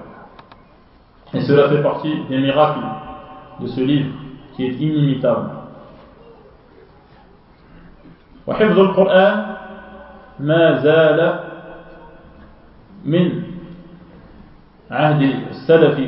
[1.33, 2.85] Et cela fait partie des miracles
[3.59, 4.09] de ce livre
[4.55, 5.49] qui est inimitable.
[8.47, 9.55] وحفظ القرآن
[10.39, 11.39] ما زال
[13.05, 13.43] من
[14.91, 15.21] عهد
[15.51, 15.99] السلف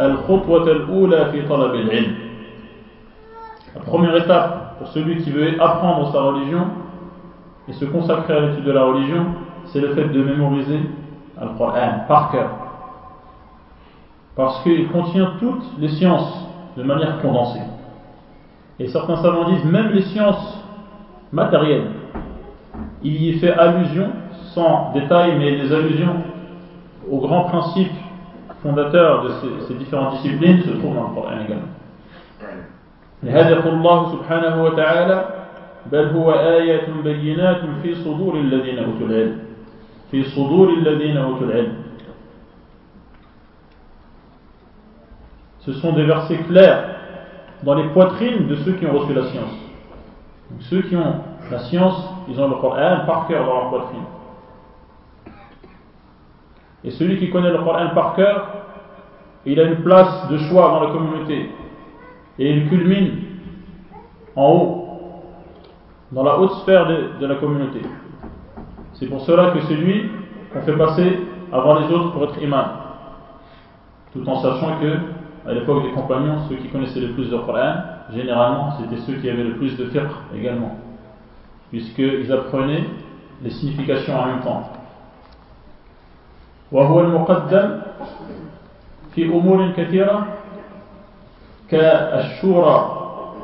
[0.00, 2.14] الخطوة الأولى في طلب العلم
[3.74, 6.66] La première étape pour celui qui veut apprendre sa religion
[7.68, 9.26] et se consacrer à l'étude de la religion,
[9.66, 10.78] c'est le fait de mémoriser
[11.40, 12.50] le Coran par cœur.
[14.36, 16.46] Parce qu'il contient toutes les sciences
[16.76, 17.62] de manière condensée.
[18.78, 20.62] Et certains savants disent même les sciences
[21.32, 21.90] matérielles.
[23.02, 24.10] Il y fait allusion,
[24.54, 26.16] sans détail, mais des allusions
[27.10, 27.92] aux grands principes
[28.62, 31.68] fondateurs de ces, ces différentes disciplines se trouvent dans le Coran également.
[33.22, 35.24] لهذا يقول الله سبحانه وتعالى
[35.92, 39.38] بل هو آيات بينات في صدور الذين أوتوا العلم
[40.10, 41.74] في صدور الذين أوتوا العلم
[45.60, 46.84] Ce sont des versets clairs
[47.62, 49.56] dans les poitrines de ceux qui ont reçu la science.
[50.50, 51.14] Donc ceux qui ont
[51.50, 54.04] la science, ils ont le Coran par cœur dans leur poitrine.
[56.83, 58.47] Et celui qui connaît le Coran par cœur,
[59.45, 61.49] il a une place de choix dans la communauté.
[62.37, 63.17] Et il culmine
[64.35, 64.85] en haut,
[66.11, 66.87] dans la haute sphère
[67.19, 67.81] de, la communauté.
[68.93, 70.09] C'est pour cela que c'est lui
[70.53, 71.19] qu'on fait passer
[71.51, 72.65] avant les autres pour être imam.
[74.13, 77.75] Tout en sachant que à l'époque des compagnons, ceux qui connaissaient le plus de Coran,
[78.13, 80.01] généralement, c'était ceux qui avaient le plus de fiqh
[80.35, 80.77] également,
[81.69, 82.85] puisqu'ils apprenaient
[83.41, 84.78] les significations en même temps.
[86.71, 87.81] وهو المقدم
[89.15, 90.27] في أمور كثيرة
[91.69, 92.95] كالشورى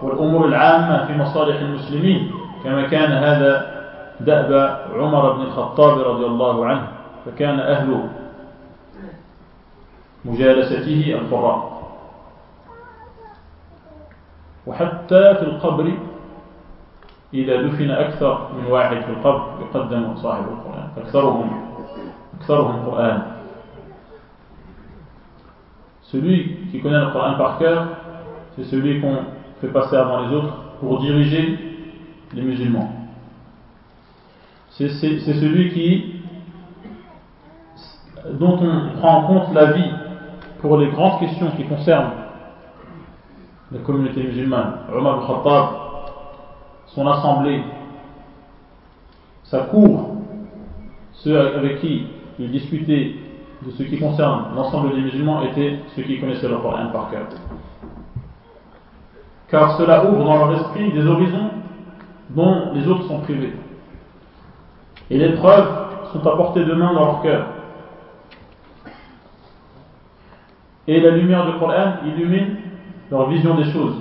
[0.02, 2.32] والأمور العامة في مصالح المسلمين
[2.64, 3.76] كما كان هذا
[4.20, 6.88] دأب عمر بن الخطاب رضي الله عنه
[7.26, 8.10] فكان أهل
[10.26, 11.76] مجالسته القراء.
[14.68, 15.98] وحتى في القبر
[17.34, 21.75] إذا دفن أكثر من واحد في القبر يقدم صاحب القرآن أكثرهم
[26.02, 27.88] Celui qui connaît le Coran par cœur,
[28.56, 29.18] c'est celui qu'on
[29.60, 31.60] fait passer avant les autres pour diriger
[32.34, 32.92] les musulmans.
[34.70, 36.22] C'est celui qui,
[38.34, 39.92] dont on prend en compte la vie
[40.60, 42.12] pour les grandes questions qui concernent
[43.72, 44.74] la communauté musulmane.
[44.94, 45.66] Omar al-Khattab,
[46.88, 47.62] son assemblée,
[49.44, 50.18] sa cour,
[51.14, 52.08] ceux avec qui
[52.40, 53.16] il discutait
[53.66, 57.28] de ce qui concerne l'ensemble des musulmans étaient ceux qui connaissaient le Coran par cœur.
[59.50, 61.50] Car cela ouvre dans leur esprit des horizons
[62.32, 63.54] dont les autres sont privés.
[65.10, 65.70] Et les preuves
[66.12, 67.48] sont à portée de main dans leur cœur.
[70.88, 72.58] Et la lumière du Coran illumine
[73.10, 73.96] leur vision des choses.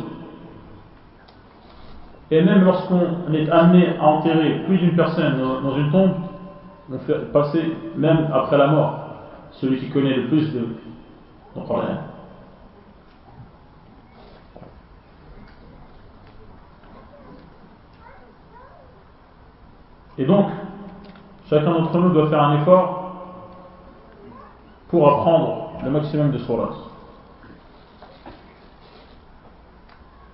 [2.31, 6.15] Et même lorsqu'on est amené à enterrer plus d'une personne dans une tombe,
[6.93, 7.63] on fait passer,
[7.97, 8.99] même après la mort,
[9.53, 10.69] celui qui connaît le plus de.
[20.19, 20.47] Et donc,
[21.49, 23.05] chacun d'entre nous doit faire un effort
[24.89, 26.71] pour apprendre le maximum de surat.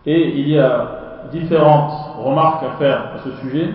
[0.06, 3.74] Et il y a différentes remarques à faire à ce sujet